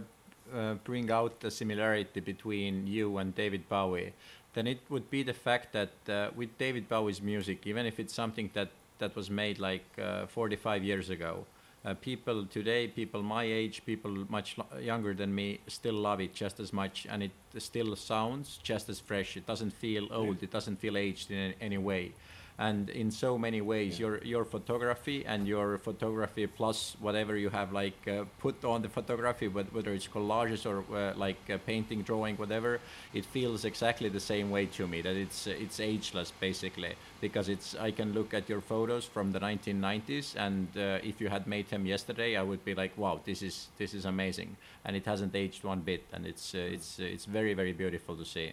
[0.53, 4.13] uh, bring out the similarity between you and David Bowie,
[4.53, 8.13] then it would be the fact that uh, with David Bowie's music, even if it's
[8.13, 11.45] something that that was made like uh, 45 years ago,
[11.83, 16.59] uh, people today, people my age, people much younger than me, still love it just
[16.59, 19.37] as much, and it still sounds just as fresh.
[19.37, 20.43] It doesn't feel old.
[20.43, 22.13] It doesn't feel aged in any way
[22.61, 27.73] and in so many ways your your photography and your photography plus whatever you have
[27.73, 32.03] like uh, put on the photography but whether it's collages or uh, like uh, painting
[32.03, 32.79] drawing whatever
[33.13, 36.93] it feels exactly the same way to me that it's uh, it's ageless basically.
[37.19, 41.29] Because it's i can look at your photos from the 1990s and uh, if you
[41.29, 44.55] had made them yesterday i would be like wow this is this is amazing.
[44.85, 48.25] And it hasn't aged one bit and it's uh, it's it's very very beautiful to
[48.25, 48.51] see.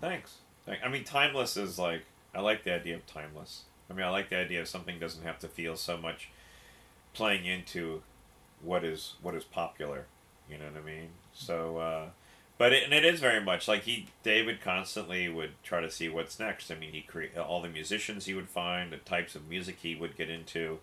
[0.00, 0.41] Thanks.
[0.66, 2.04] Thank- I mean, timeless is like
[2.34, 3.62] I like the idea of timeless.
[3.90, 6.30] I mean, I like the idea of something doesn't have to feel so much
[7.14, 8.02] playing into
[8.62, 10.06] what is what is popular.
[10.50, 11.08] You know what I mean?
[11.32, 12.06] So, uh,
[12.58, 16.08] but it, and it is very much like he David constantly would try to see
[16.08, 16.70] what's next.
[16.70, 19.94] I mean, he create all the musicians he would find, the types of music he
[19.94, 20.78] would get into.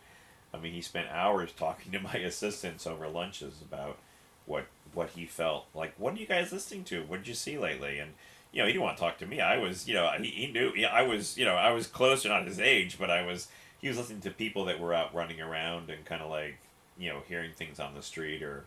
[0.54, 3.98] I mean, he spent hours talking to my assistants over lunches about
[4.46, 5.94] what what he felt like.
[5.98, 7.04] What are you guys listening to?
[7.04, 8.00] What did you see lately?
[8.00, 8.14] And
[8.52, 9.42] you know, he didn't want to talk to me.
[9.42, 10.74] I was, you know, he, he knew.
[10.86, 13.48] I was, you know, I was close to not his age, but I was.
[13.80, 16.58] He was listening to people that were out running around and kind of like,
[16.98, 18.66] you know, hearing things on the street or,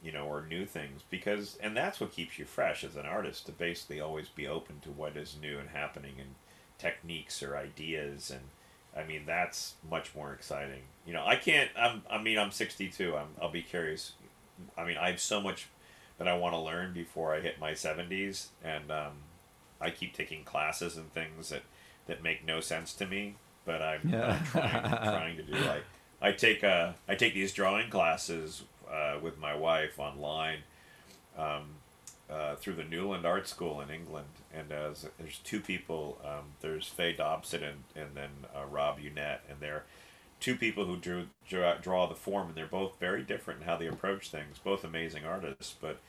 [0.00, 3.46] you know, or new things because, and that's what keeps you fresh as an artist
[3.46, 6.36] to basically always be open to what is new and happening and
[6.78, 8.42] techniques or ideas and.
[8.96, 10.82] I mean that's much more exciting.
[11.04, 11.68] You know, I can't.
[11.76, 12.02] I'm.
[12.08, 13.16] I mean, I'm 62.
[13.16, 13.26] I'm.
[13.42, 14.12] I'll be curious.
[14.78, 15.66] I mean, I have so much
[16.18, 19.12] that I want to learn before I hit my 70s, and um,
[19.80, 21.62] I keep taking classes and things that
[22.06, 23.34] that make no sense to me.
[23.64, 24.38] But I'm, Yeah.
[24.38, 25.84] I'm trying, trying to do like
[26.20, 30.58] I take uh I take these drawing classes uh, with my wife online.
[31.36, 31.76] Um,
[32.30, 36.86] uh, through the Newlyn Art School in England, and as there's two people, um, there's
[36.86, 39.84] Faye Dobson and, and then uh, Rob Unett, and they're
[40.44, 43.78] two people who drew, draw, draw the form, and they're both very different in how
[43.78, 44.58] they approach things.
[44.62, 46.00] Both amazing artists, but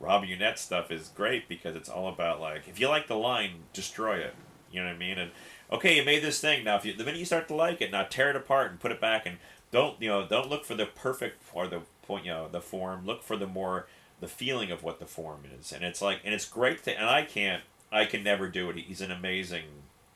[0.00, 3.52] Rob Unett's stuff is great because it's all about like if you like the line,
[3.72, 4.34] destroy it.
[4.72, 5.16] You know what I mean?
[5.16, 5.30] And
[5.70, 6.74] okay, you made this thing now.
[6.74, 8.90] If you the minute you start to like it, now tear it apart and put
[8.90, 9.36] it back, and
[9.70, 10.26] don't you know?
[10.26, 13.06] Don't look for the perfect or the point, you know, the form.
[13.06, 13.86] Look for the more
[14.18, 16.98] the feeling of what the form is, and it's like, and it's great to.
[16.98, 18.76] And I can't, I can never do it.
[18.76, 19.66] He's an amazing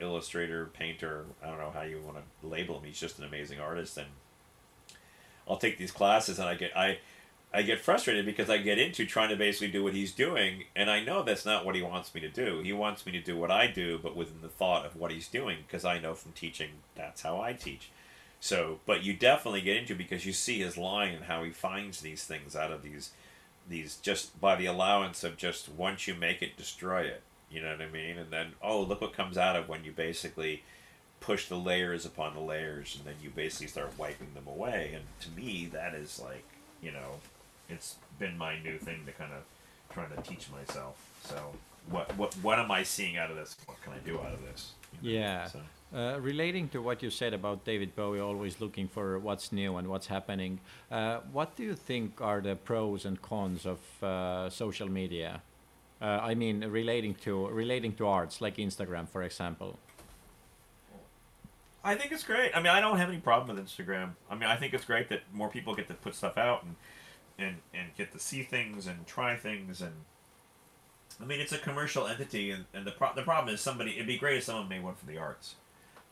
[0.01, 1.25] illustrator, painter.
[1.43, 2.85] I don't know how you want to label him.
[2.85, 4.09] He's just an amazing artist, and
[5.49, 6.99] I'll take these classes, and I get I.
[7.51, 10.91] I get frustrated because I get into trying to basically do what he's doing, and
[10.91, 12.61] I know that's not what he wants me to do.
[12.61, 15.29] He wants me to do what I do, but within the thought of what he's
[15.29, 17.91] doing, because I know from teaching that's how I teach.
[18.39, 22.03] So, but you definitely get into because you see his line and how he finds
[22.03, 23.13] these things out of these,
[23.67, 27.23] these just by the allowance of just once you make it, destroy it.
[27.51, 28.19] You know what I mean?
[28.19, 30.63] And then oh, look what comes out of when you basically
[31.21, 34.93] push the layers upon the layers, and then you basically start wiping them away.
[34.95, 36.45] And to me, that is like
[36.83, 37.21] you know,
[37.69, 39.43] it's been my new thing to kind of
[39.93, 40.97] trying to teach myself.
[41.25, 41.37] So
[41.91, 43.57] what what what am I seeing out of this?
[43.67, 44.73] What can I do out of this?
[45.03, 45.45] You know, Yeah.
[45.47, 45.61] so.
[45.91, 49.89] Uh, relating to what you said about David Bowie always looking for what's new and
[49.89, 54.87] what's happening, uh, what do you think are the pros and cons of uh, social
[54.91, 55.41] media?
[56.01, 59.79] Uh, I mean, relating to relating to arts like Instagram, for example.
[61.83, 62.53] I think it's great.
[62.55, 64.11] I mean, I don't have any problem with Instagram.
[64.31, 66.77] I mean, I think it's great that more people get to put stuff out and
[67.39, 69.93] and and get to see things and try things and.
[71.21, 73.93] I mean, it's a commercial entity, and, and the pro- the problem is somebody.
[73.95, 75.57] It'd be great if someone made one for the arts.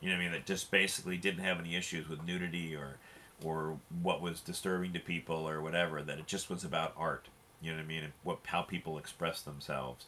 [0.01, 0.31] You know what I mean?
[0.33, 2.97] That just basically didn't have any issues with nudity or
[3.43, 6.01] or what was disturbing to people or whatever.
[6.01, 7.27] That it just was about art.
[7.61, 8.03] You know what I mean?
[8.03, 10.05] And what how people express themselves,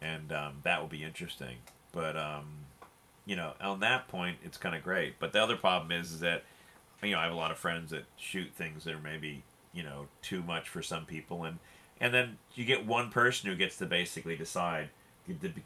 [0.00, 1.56] and um, that will be interesting.
[1.92, 2.46] But um,
[3.26, 5.18] you know, on that point, it's kind of great.
[5.18, 6.44] But the other problem is, is that,
[7.02, 9.42] you know, I have a lot of friends that shoot things that are maybe,
[9.74, 11.58] you know, too much for some people, and
[12.00, 14.90] and then you get one person who gets to basically decide,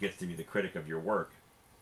[0.00, 1.32] gets to be the critic of your work.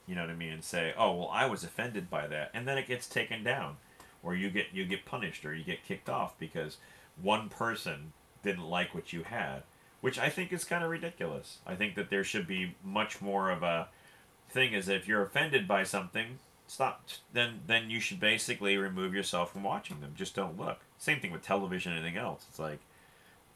[0.07, 0.53] You know what I mean?
[0.53, 3.76] And say, oh well, I was offended by that, and then it gets taken down,
[4.22, 6.78] or you get you get punished, or you get kicked off because
[7.20, 8.12] one person
[8.43, 9.62] didn't like what you had,
[10.01, 11.59] which I think is kind of ridiculous.
[11.66, 13.89] I think that there should be much more of a
[14.51, 17.09] thing is if you're offended by something, stop.
[17.32, 20.14] Then then you should basically remove yourself from watching them.
[20.16, 20.80] Just don't look.
[20.99, 22.47] Same thing with television anything else.
[22.49, 22.80] It's like,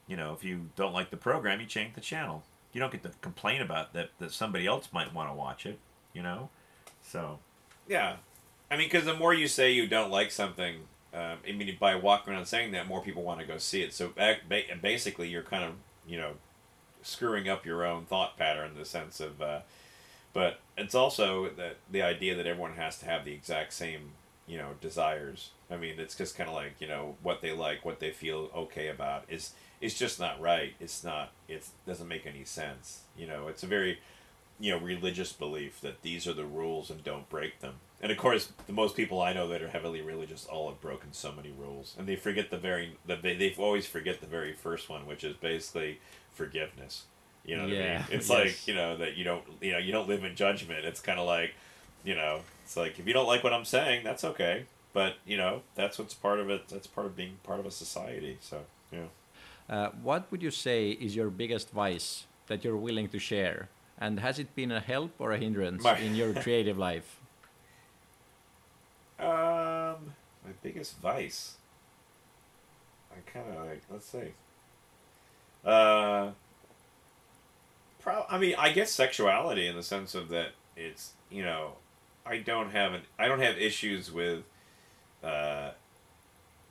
[0.07, 2.43] you know, if you don't like the program, you change the channel.
[2.73, 5.79] You don't get to complain about that that somebody else might want to watch it.
[6.13, 6.49] You know,
[7.01, 7.39] so
[7.87, 8.17] yeah,
[8.69, 10.81] I mean, because the more you say you don't like something,
[11.13, 13.93] um, I mean, by walking around saying that, more people want to go see it.
[13.93, 14.11] So
[14.81, 15.73] basically, you're kind of
[16.07, 16.33] you know
[17.01, 19.41] screwing up your own thought pattern in the sense of.
[19.41, 19.59] Uh,
[20.33, 24.11] but it's also that the idea that everyone has to have the exact same
[24.47, 27.85] you know desires i mean it's just kind of like you know what they like
[27.85, 32.25] what they feel okay about is it's just not right it's not it doesn't make
[32.25, 33.99] any sense you know it's a very
[34.59, 38.17] you know religious belief that these are the rules and don't break them and of
[38.19, 41.51] course the most people i know that are heavily religious all have broken so many
[41.57, 45.07] rules and they forget the very the, they, they always forget the very first one
[45.07, 45.99] which is basically
[46.31, 47.05] forgiveness
[47.45, 47.83] you know what yeah.
[47.83, 48.19] I mean?
[48.19, 48.37] It's yes.
[48.39, 50.85] like, you know, that you don't you know, you don't live in judgment.
[50.85, 51.53] It's kinda like,
[52.03, 54.65] you know, it's like if you don't like what I'm saying, that's okay.
[54.93, 57.71] But, you know, that's what's part of it that's part of being part of a
[57.71, 58.37] society.
[58.41, 59.07] So yeah.
[59.69, 63.69] Uh, what would you say is your biggest vice that you're willing to share?
[63.97, 67.19] And has it been a help or a hindrance my in your creative life?
[69.19, 70.13] Um,
[70.43, 71.55] my biggest vice.
[73.11, 73.81] I kind of like.
[73.91, 74.33] Let's see.
[75.63, 76.31] Uh,
[78.01, 81.73] Pro- I mean, I guess sexuality in the sense of that it's you know,
[82.25, 84.43] I don't have an I don't have issues with.
[85.23, 85.71] Uh,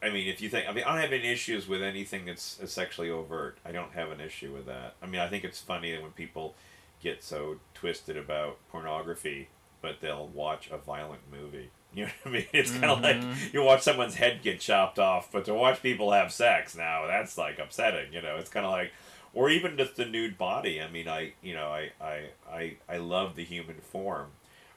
[0.02, 2.58] I mean, if you think, I mean, I don't have any issues with anything that's
[2.66, 3.56] sexually overt.
[3.64, 4.94] I don't have an issue with that.
[5.00, 6.54] I mean, I think it's funny when people
[7.00, 9.48] get so twisted about pornography,
[9.80, 11.70] but they'll watch a violent movie.
[11.95, 12.47] You know what I mean?
[12.55, 13.30] It's kind of mm-hmm.
[13.30, 17.07] like you watch someone's head get chopped off, but to watch people have sex now,
[17.07, 18.14] that's like upsetting.
[18.14, 18.93] You know, it's kind of like,
[19.34, 20.80] or even just the nude body.
[20.80, 24.28] I mean, I you know I I I I love the human form.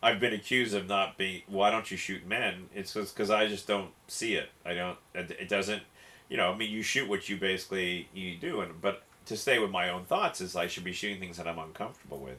[0.03, 1.43] I've been accused of not being.
[1.47, 2.70] Why don't you shoot men?
[2.76, 4.49] It's because I just don't see it.
[4.66, 4.97] I don't.
[5.13, 5.84] It doesn't.
[6.30, 6.51] You know.
[6.51, 9.89] I mean, you shoot what you basically you do, and but to stay with my
[9.89, 12.38] own thoughts is I should be shooting things that I'm uncomfortable with.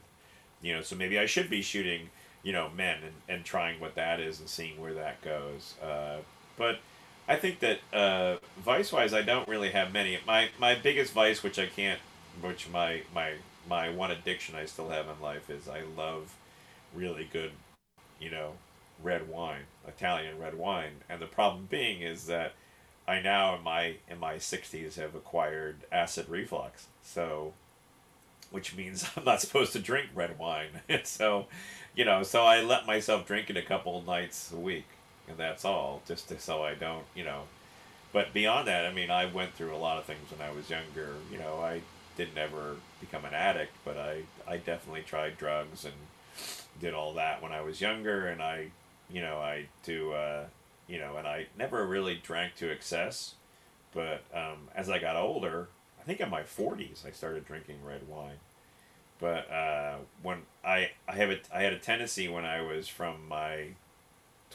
[0.63, 2.11] You know, so maybe I should be shooting,
[2.47, 5.75] you know, men and, and trying what that is and seeing where that goes.
[5.83, 6.19] Uh,
[6.57, 6.79] but
[7.27, 10.17] I think that uh, vice wise, I don't really have many.
[10.25, 11.99] My my biggest vice, which I can't,
[12.41, 13.33] which my my
[13.69, 16.37] my one addiction I still have in life is I love
[16.95, 17.51] really good,
[18.21, 18.53] you know,
[19.03, 21.03] red wine, Italian red wine.
[21.09, 22.53] And the problem being is that
[23.09, 26.87] I now in my in my sixties have acquired acid reflux.
[27.03, 27.55] So,
[28.53, 30.83] which means I'm not supposed to drink red wine.
[31.03, 31.47] so,
[31.97, 34.87] you know, so I let myself drink it a couple nights a week
[35.29, 36.03] and that's all.
[36.07, 37.43] Just to, so I don't, you know.
[38.13, 40.71] But beyond that, I mean, I went through a lot of things when I was
[40.71, 41.15] younger.
[41.31, 41.83] You know, I
[42.17, 45.95] didn't ever become an addict, but I I definitely tried drugs and
[46.81, 48.69] did all that when I was younger, and I,
[49.11, 50.45] you know, I do, uh,
[50.87, 53.35] you know, and I never really drank to excess.
[53.93, 55.69] But um, as I got older,
[56.01, 58.37] I think in my forties, I started drinking red wine.
[59.19, 63.29] But uh, when I I have a I had a tendency when I was from
[63.29, 63.69] my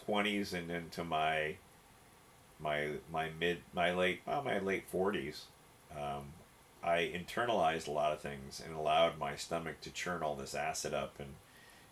[0.08, 1.56] 20s and into my
[2.60, 5.42] my my mid my late well, my late 40s
[5.96, 6.26] um,
[6.84, 10.94] I internalized a lot of things and allowed my stomach to churn all this acid
[10.94, 11.36] up and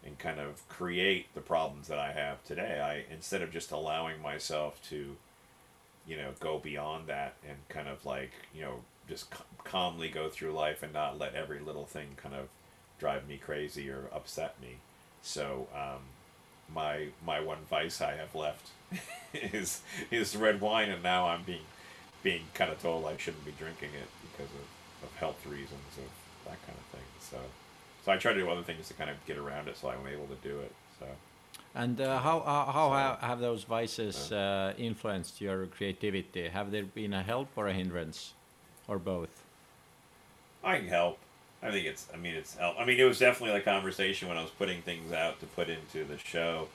[0.03, 2.80] and kind of create the problems that I have today.
[2.82, 5.17] I instead of just allowing myself to
[6.07, 9.28] you know go beyond that and kind of like you know just
[9.63, 12.47] calmly go through life and not let every little thing kind of
[13.00, 14.78] drive me crazy or upset me.
[15.22, 16.02] So um,
[16.74, 18.70] my my one vice I have left
[19.34, 19.82] is
[20.12, 21.66] is red wine, and now I'm being
[22.24, 26.10] being kind of told I shouldn't be drinking it because of, of health reasons of
[26.45, 27.08] that kind of thing.
[27.20, 27.38] So
[28.06, 30.08] so I try to do other things to kind of get around it, so I'm
[30.08, 30.72] able to do it.
[31.00, 31.06] So.
[31.76, 36.47] And uh, how how, how so, have those vices uh, influenced your creativity?
[36.47, 38.34] Have there been a help or a hindrance,
[38.88, 39.43] or both?
[40.64, 41.20] I can help.
[41.62, 42.07] I think it's.
[42.14, 42.57] I mean, it's.
[42.60, 45.70] I mean, it was definitely a conversation when I was putting things out to put
[45.70, 46.68] into the show.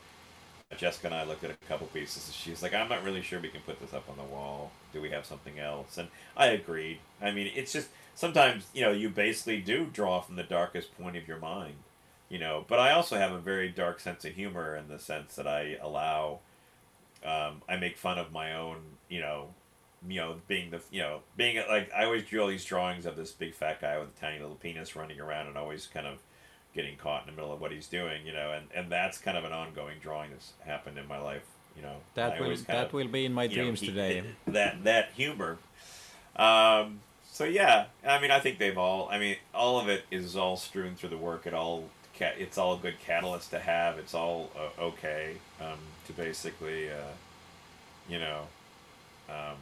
[0.76, 2.26] Jessica and I looked at a couple pieces.
[2.26, 4.72] And she's like, "I'm not really sure we can put this up on the wall.
[4.92, 6.98] Do we have something else?" And I agreed.
[7.22, 11.16] I mean, it's just sometimes you know you basically do draw from the darkest point
[11.16, 11.76] of your mind,
[12.28, 12.64] you know.
[12.68, 15.78] But I also have a very dark sense of humor in the sense that I
[15.80, 16.40] allow.
[17.24, 19.54] Um, I make fun of my own, you know,
[20.08, 23.16] you know, being the you know, being like I always drew all these drawings of
[23.16, 26.18] this big fat guy with a tiny little penis running around and always kind of
[26.74, 29.38] getting caught in the middle of what he's doing, you know, and, and that's kind
[29.38, 31.44] of an ongoing drawing that's happened in my life,
[31.76, 31.96] you know.
[32.14, 34.24] That will that of- will be in my you know, dreams he- today.
[34.46, 35.58] That that humor.
[36.36, 37.00] Um,
[37.30, 39.08] so yeah, I mean, I think they've all.
[39.10, 41.46] I mean, all of it is all strewn through the work.
[41.46, 41.88] It all.
[42.20, 43.98] It's all a good catalyst to have.
[43.98, 47.12] It's all uh, okay um, to basically, uh,
[48.08, 48.46] you know.
[49.28, 49.56] Um,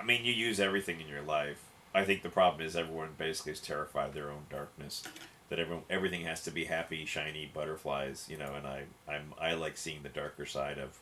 [0.00, 1.62] I mean, you use everything in your life.
[1.94, 5.02] I think the problem is everyone basically is terrified of their own darkness.
[5.48, 8.54] That everyone, everything has to be happy, shiny butterflies, you know.
[8.54, 10.98] And I, I'm, I like seeing the darker side of,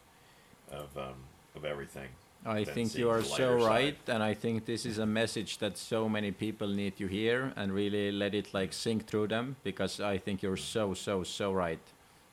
[0.71, 1.15] of, um,
[1.55, 2.09] of everything.
[2.45, 3.67] I think you are so lighter side.
[3.69, 7.53] right, and I think this is a message that so many people need to hear
[7.57, 11.53] and really let it like sink through them because I think you're so so so
[11.53, 11.81] right.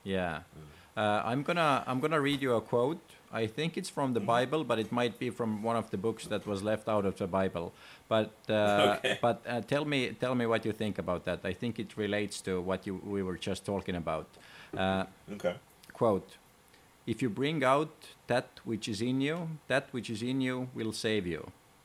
[0.04, 1.02] Yeah, Mm.
[1.02, 3.00] uh, I'm gonna I'm gonna read you a quote.
[3.42, 4.26] I think it's from the Mm-hmm.
[4.50, 7.14] Bible, but it might be from one of the books that was left out of
[7.16, 7.72] the Bible.
[8.08, 9.18] But uh, Okay.
[9.26, 11.40] but uh, tell me tell me what you think about that.
[11.44, 14.26] I think it relates to what you we were just talking about.
[14.76, 15.54] Uh, Okay.
[15.92, 16.36] quote
[17.06, 17.94] if you bring out
[18.26, 19.36] that which is in you
[19.68, 21.42] that which is in you will save you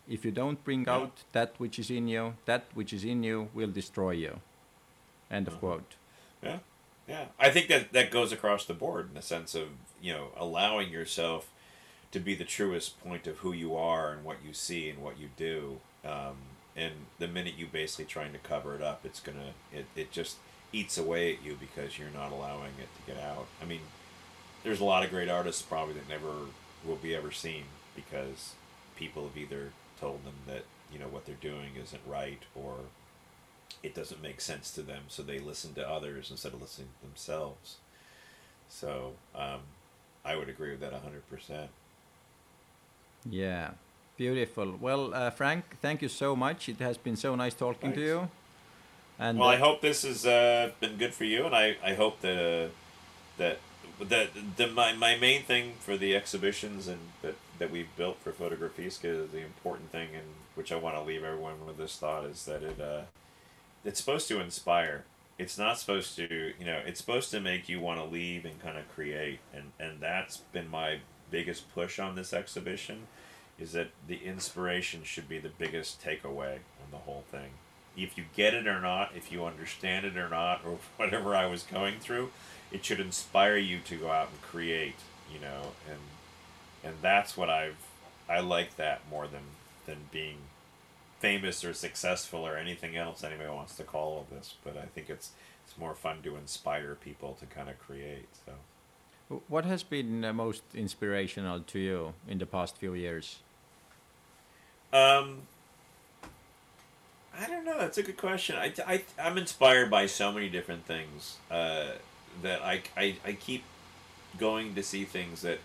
[0.07, 0.95] if you don't bring Yeah.
[0.95, 4.33] out that which is in you that which is in you will destroy you
[5.29, 5.59] end of Uh-huh.
[5.67, 5.91] quote
[6.43, 6.59] Yeah,
[7.13, 7.25] yeah.
[7.47, 9.67] I think that that goes across the board in the sense of
[10.01, 11.49] you know allowing yourself
[12.11, 15.19] to be the truest point of who you are and what you see and what
[15.19, 15.79] you do.
[16.03, 16.37] Um,
[16.75, 20.37] and the minute you basically trying to cover it up, it's gonna it, it just
[20.71, 23.47] eats away at you because you're not allowing it to get out.
[23.61, 23.81] I mean,
[24.63, 26.31] there's a lot of great artists probably that never
[26.85, 27.63] will be ever seen
[27.95, 28.53] because
[28.95, 32.75] people have either told them that you know what they're doing isn't right or
[33.81, 37.07] it doesn't make sense to them, so they listen to others instead of listening to
[37.07, 37.77] themselves.
[38.67, 39.61] So um,
[40.25, 41.69] I would agree with that hundred percent.
[43.29, 43.71] yeah
[44.17, 48.01] beautiful well uh, frank thank you so much it has been so nice talking to
[48.01, 48.29] you
[49.19, 51.93] and Well, I uh, hope this has uh, been good for you, and I, I
[51.93, 52.71] hope that
[53.37, 53.59] that
[53.99, 58.31] that the my, my main thing for the exhibitions and that that we've built for
[58.31, 62.45] Fotografiska, the important thing, and which I want to leave everyone with this thought is
[62.45, 63.01] that it uh,
[63.83, 65.03] it's supposed to inspire.
[65.39, 68.61] It's not supposed to, you know, it's supposed to make you want to leave and
[68.61, 70.99] kind of create, and and that's been my
[71.31, 73.07] biggest push on this exhibition,
[73.57, 77.51] is that the inspiration should be the biggest takeaway on the whole thing.
[77.97, 81.45] If you get it or not, if you understand it or not, or whatever I
[81.45, 82.31] was going through,
[82.71, 84.95] it should inspire you to go out and create,
[85.33, 85.99] you know, and
[86.83, 87.77] and that's what I've
[88.29, 89.43] I like that more than
[89.85, 90.37] than being
[91.19, 94.55] famous or successful or anything else anybody wants to call all this.
[94.63, 95.31] But I think it's
[95.65, 98.27] it's more fun to inspire people to kind of create.
[98.45, 98.53] So
[99.47, 103.39] what has been uh, most inspirational to you in the past few years
[104.91, 105.41] Um,
[107.37, 107.77] I don't know.
[107.77, 108.55] That's a good question.
[108.55, 111.93] I, I, I'm inspired by so many different things uh,
[112.41, 113.63] that I, I, I keep
[114.37, 115.59] going to see things that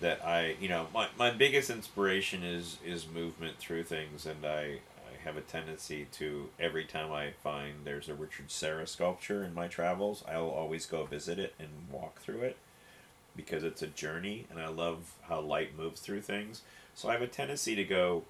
[0.00, 4.78] that I you know my, my biggest inspiration is is movement through things and I,
[4.98, 9.54] I have a tendency to every time I find there's a Richard Serra sculpture in
[9.54, 12.56] my travels I'll always go visit it and walk through it
[13.36, 16.62] because it's a journey and I love how light moves through things.
[16.94, 18.24] So I have a tendency to go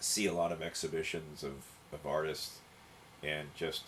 [0.00, 1.52] see a lot of exhibitions of,
[1.92, 2.58] of artists
[3.22, 3.84] and just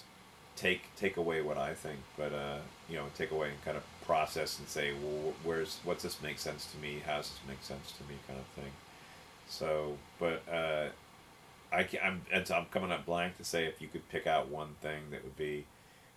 [0.59, 3.85] take take away what I think, but uh, you know, take away and kind of
[4.05, 7.01] process and say, well, where's what's this make sense to me?
[7.07, 8.19] How does this make sense to me?
[8.27, 8.73] Kind of thing.
[9.49, 10.89] So, but uh,
[11.73, 14.27] I can, I'm and so I'm coming up blank to say if you could pick
[14.27, 15.65] out one thing that would be.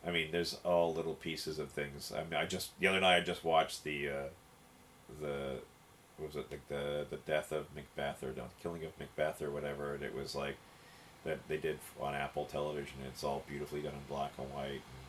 [0.05, 2.11] I mean, there's all little pieces of things.
[2.11, 4.29] I mean, I just the other night I just watched the uh,
[5.21, 5.59] the
[6.17, 9.51] what was it like the the death of Macbeth or the killing of Macbeth or
[9.51, 10.55] whatever, and it was like
[11.23, 12.95] that they did on Apple Television.
[13.07, 15.01] It's all beautifully done in black and white, and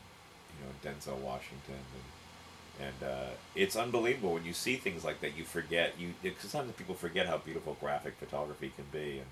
[0.51, 5.37] you know Denzel Washington, and and uh, it's unbelievable when you see things like that.
[5.37, 9.27] You forget you because sometimes people forget how beautiful graphic photography can be, and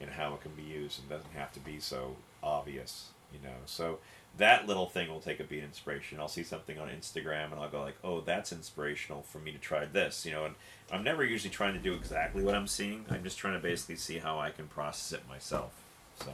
[0.00, 3.56] and how it can be used, and doesn't have to be so obvious, you know.
[3.66, 3.98] So
[4.36, 6.20] that little thing will take a beat inspiration.
[6.20, 9.58] I'll see something on Instagram and I'll go like, "Oh, that's inspirational for me to
[9.58, 10.44] try this," you know.
[10.44, 10.54] And
[10.92, 13.04] I'm never usually trying to do exactly what I'm seeing.
[13.10, 15.72] I'm just trying to basically see how I can process it myself.
[16.18, 16.32] So,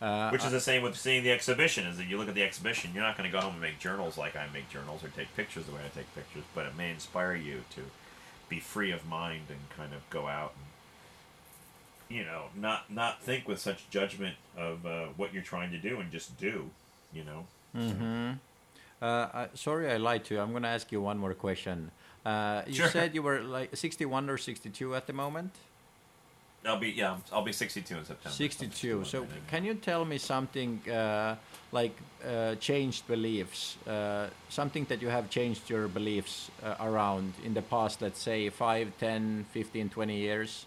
[0.00, 1.86] uh, which is the same with seeing the exhibition.
[1.86, 3.78] Is that you look at the exhibition, you're not going to go home and make
[3.78, 6.76] journals like I make journals or take pictures the way I take pictures, but it
[6.76, 7.82] may inspire you to
[8.48, 13.48] be free of mind and kind of go out and you know not not think
[13.48, 16.70] with such judgment of uh, what you're trying to do and just do.
[17.12, 17.46] You know.
[17.74, 18.32] hmm
[19.00, 20.40] Uh, uh, sorry, I lied to you.
[20.40, 21.90] I'm going to ask you one more question.
[22.24, 22.88] Uh, you Sure.
[22.88, 25.50] said you were like 61 or 62 at the moment.
[26.64, 27.16] I'll be yeah.
[27.32, 28.34] I'll be 62 in September.
[28.34, 29.04] 62.
[29.04, 31.36] So can you tell me something uh,
[31.72, 33.76] like uh, changed beliefs?
[33.86, 38.48] Uh, something that you have changed your beliefs uh, around in the past, let's say
[38.48, 40.66] 5, 10, 15, 20 years?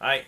[0.00, 0.24] I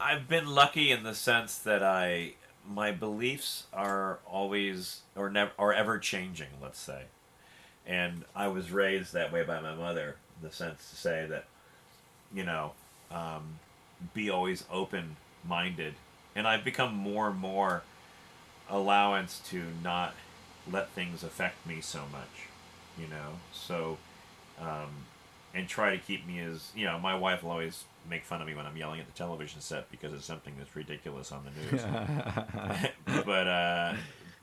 [0.00, 2.32] I've been lucky in the sense that I
[2.68, 7.04] my beliefs are always or never are ever changing, let's say.
[7.86, 11.46] And I was raised that way by my mother, in the sense to say that,
[12.34, 12.72] you know,
[13.10, 13.58] um,
[14.14, 15.16] be always open
[15.46, 15.94] minded.
[16.34, 17.82] And I've become more and more
[18.68, 20.14] allowance to not
[20.70, 22.48] let things affect me so much,
[22.98, 23.38] you know.
[23.52, 23.98] So
[24.60, 25.06] um,
[25.54, 28.46] and try to keep me as you know my wife will always make fun of
[28.46, 31.50] me when i'm yelling at the television set because it's something that's ridiculous on the
[31.50, 31.82] news
[33.24, 33.94] but uh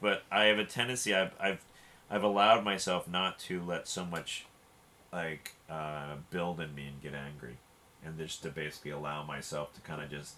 [0.02, 1.64] but i have a tendency i've i've
[2.10, 4.46] i've allowed myself not to let so much
[5.12, 7.58] like uh build in me and get angry
[8.06, 10.36] and just to basically allow myself to kind of just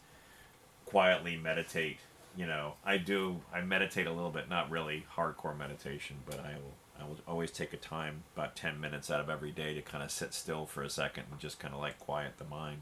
[0.86, 2.00] quietly meditate
[2.36, 6.54] you know i do i meditate a little bit not really hardcore meditation but i
[6.54, 9.82] will i will always take a time about 10 minutes out of every day to
[9.82, 12.82] kind of sit still for a second and just kind of like quiet the mind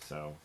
[0.00, 0.36] so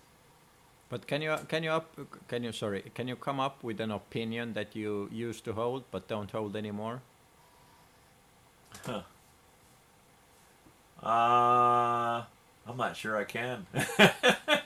[0.90, 1.98] But can you can you up
[2.28, 5.86] can you sorry can you come up with an opinion that you used to hold
[5.90, 7.02] but don't hold anymore?
[8.86, 9.04] Huh.
[11.02, 12.24] Uh
[12.68, 13.66] i'm not sure i can.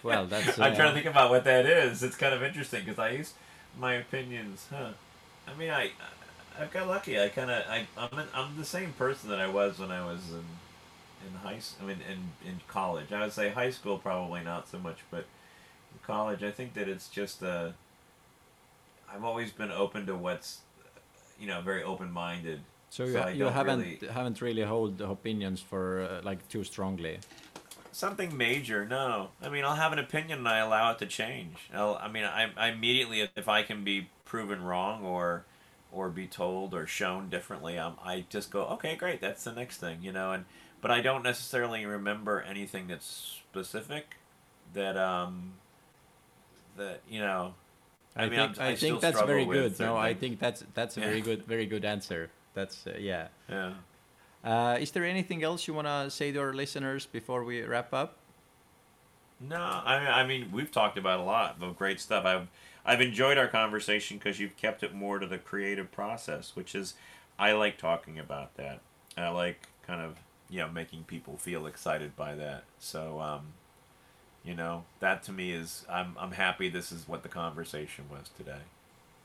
[0.03, 2.03] Well, that's, i'm trying uh, to think about what that is.
[2.03, 3.33] It's kind of interesting because i use
[3.79, 4.89] my opinions huh.
[5.47, 5.91] I mean i
[6.57, 7.19] I've got lucky.
[7.19, 10.05] I kind of i I'm, an, I'm the same person that i was when i
[10.05, 10.45] was in
[11.27, 12.19] in high I mean in
[12.49, 13.11] in college.
[13.11, 15.25] I would say high school probably not so much but
[15.93, 17.69] in college i think that it's just uh
[19.11, 20.59] i've always been open to what's
[21.39, 22.59] you know very open-minded.
[22.89, 26.63] So So you, I you haven't really- haven't really hold opinions for uh, like too
[26.63, 27.17] strongly.
[27.95, 31.69] Something major no i mean i'll have an opinion and i allow it to change
[31.73, 35.45] I'll, i mean I, I immediately if i can be proven wrong or
[35.93, 39.77] or be told or shown differently um, i just go okay great that's the next
[39.77, 40.43] thing you know and
[40.81, 44.17] but i don't necessarily remember anything that's specific
[44.73, 45.53] that um
[46.75, 47.53] that you know
[48.17, 49.77] I, mean, think I'm- I I think that's very good.
[49.79, 51.07] No, I think that's that's a Yeah.
[51.07, 52.29] very good very good answer.
[52.53, 53.27] That's uh, yeah.
[53.49, 53.73] yeah
[54.45, 57.91] Uh, is there anything else you want to say to our listeners before we wrap
[57.93, 58.17] up?
[59.39, 62.25] No, I mean, I mean, we've talked about a lot of great stuff.
[62.25, 62.47] I've
[62.85, 66.93] I've enjoyed our conversation because you've kept it more to the creative process, which is
[67.39, 68.81] I like talking about that.
[69.17, 70.17] I like kind of
[70.49, 72.63] you know making people feel excited by that.
[72.79, 73.53] So um,
[74.43, 78.29] you know that to me is I'm I'm happy this is what the conversation was
[78.37, 78.61] today.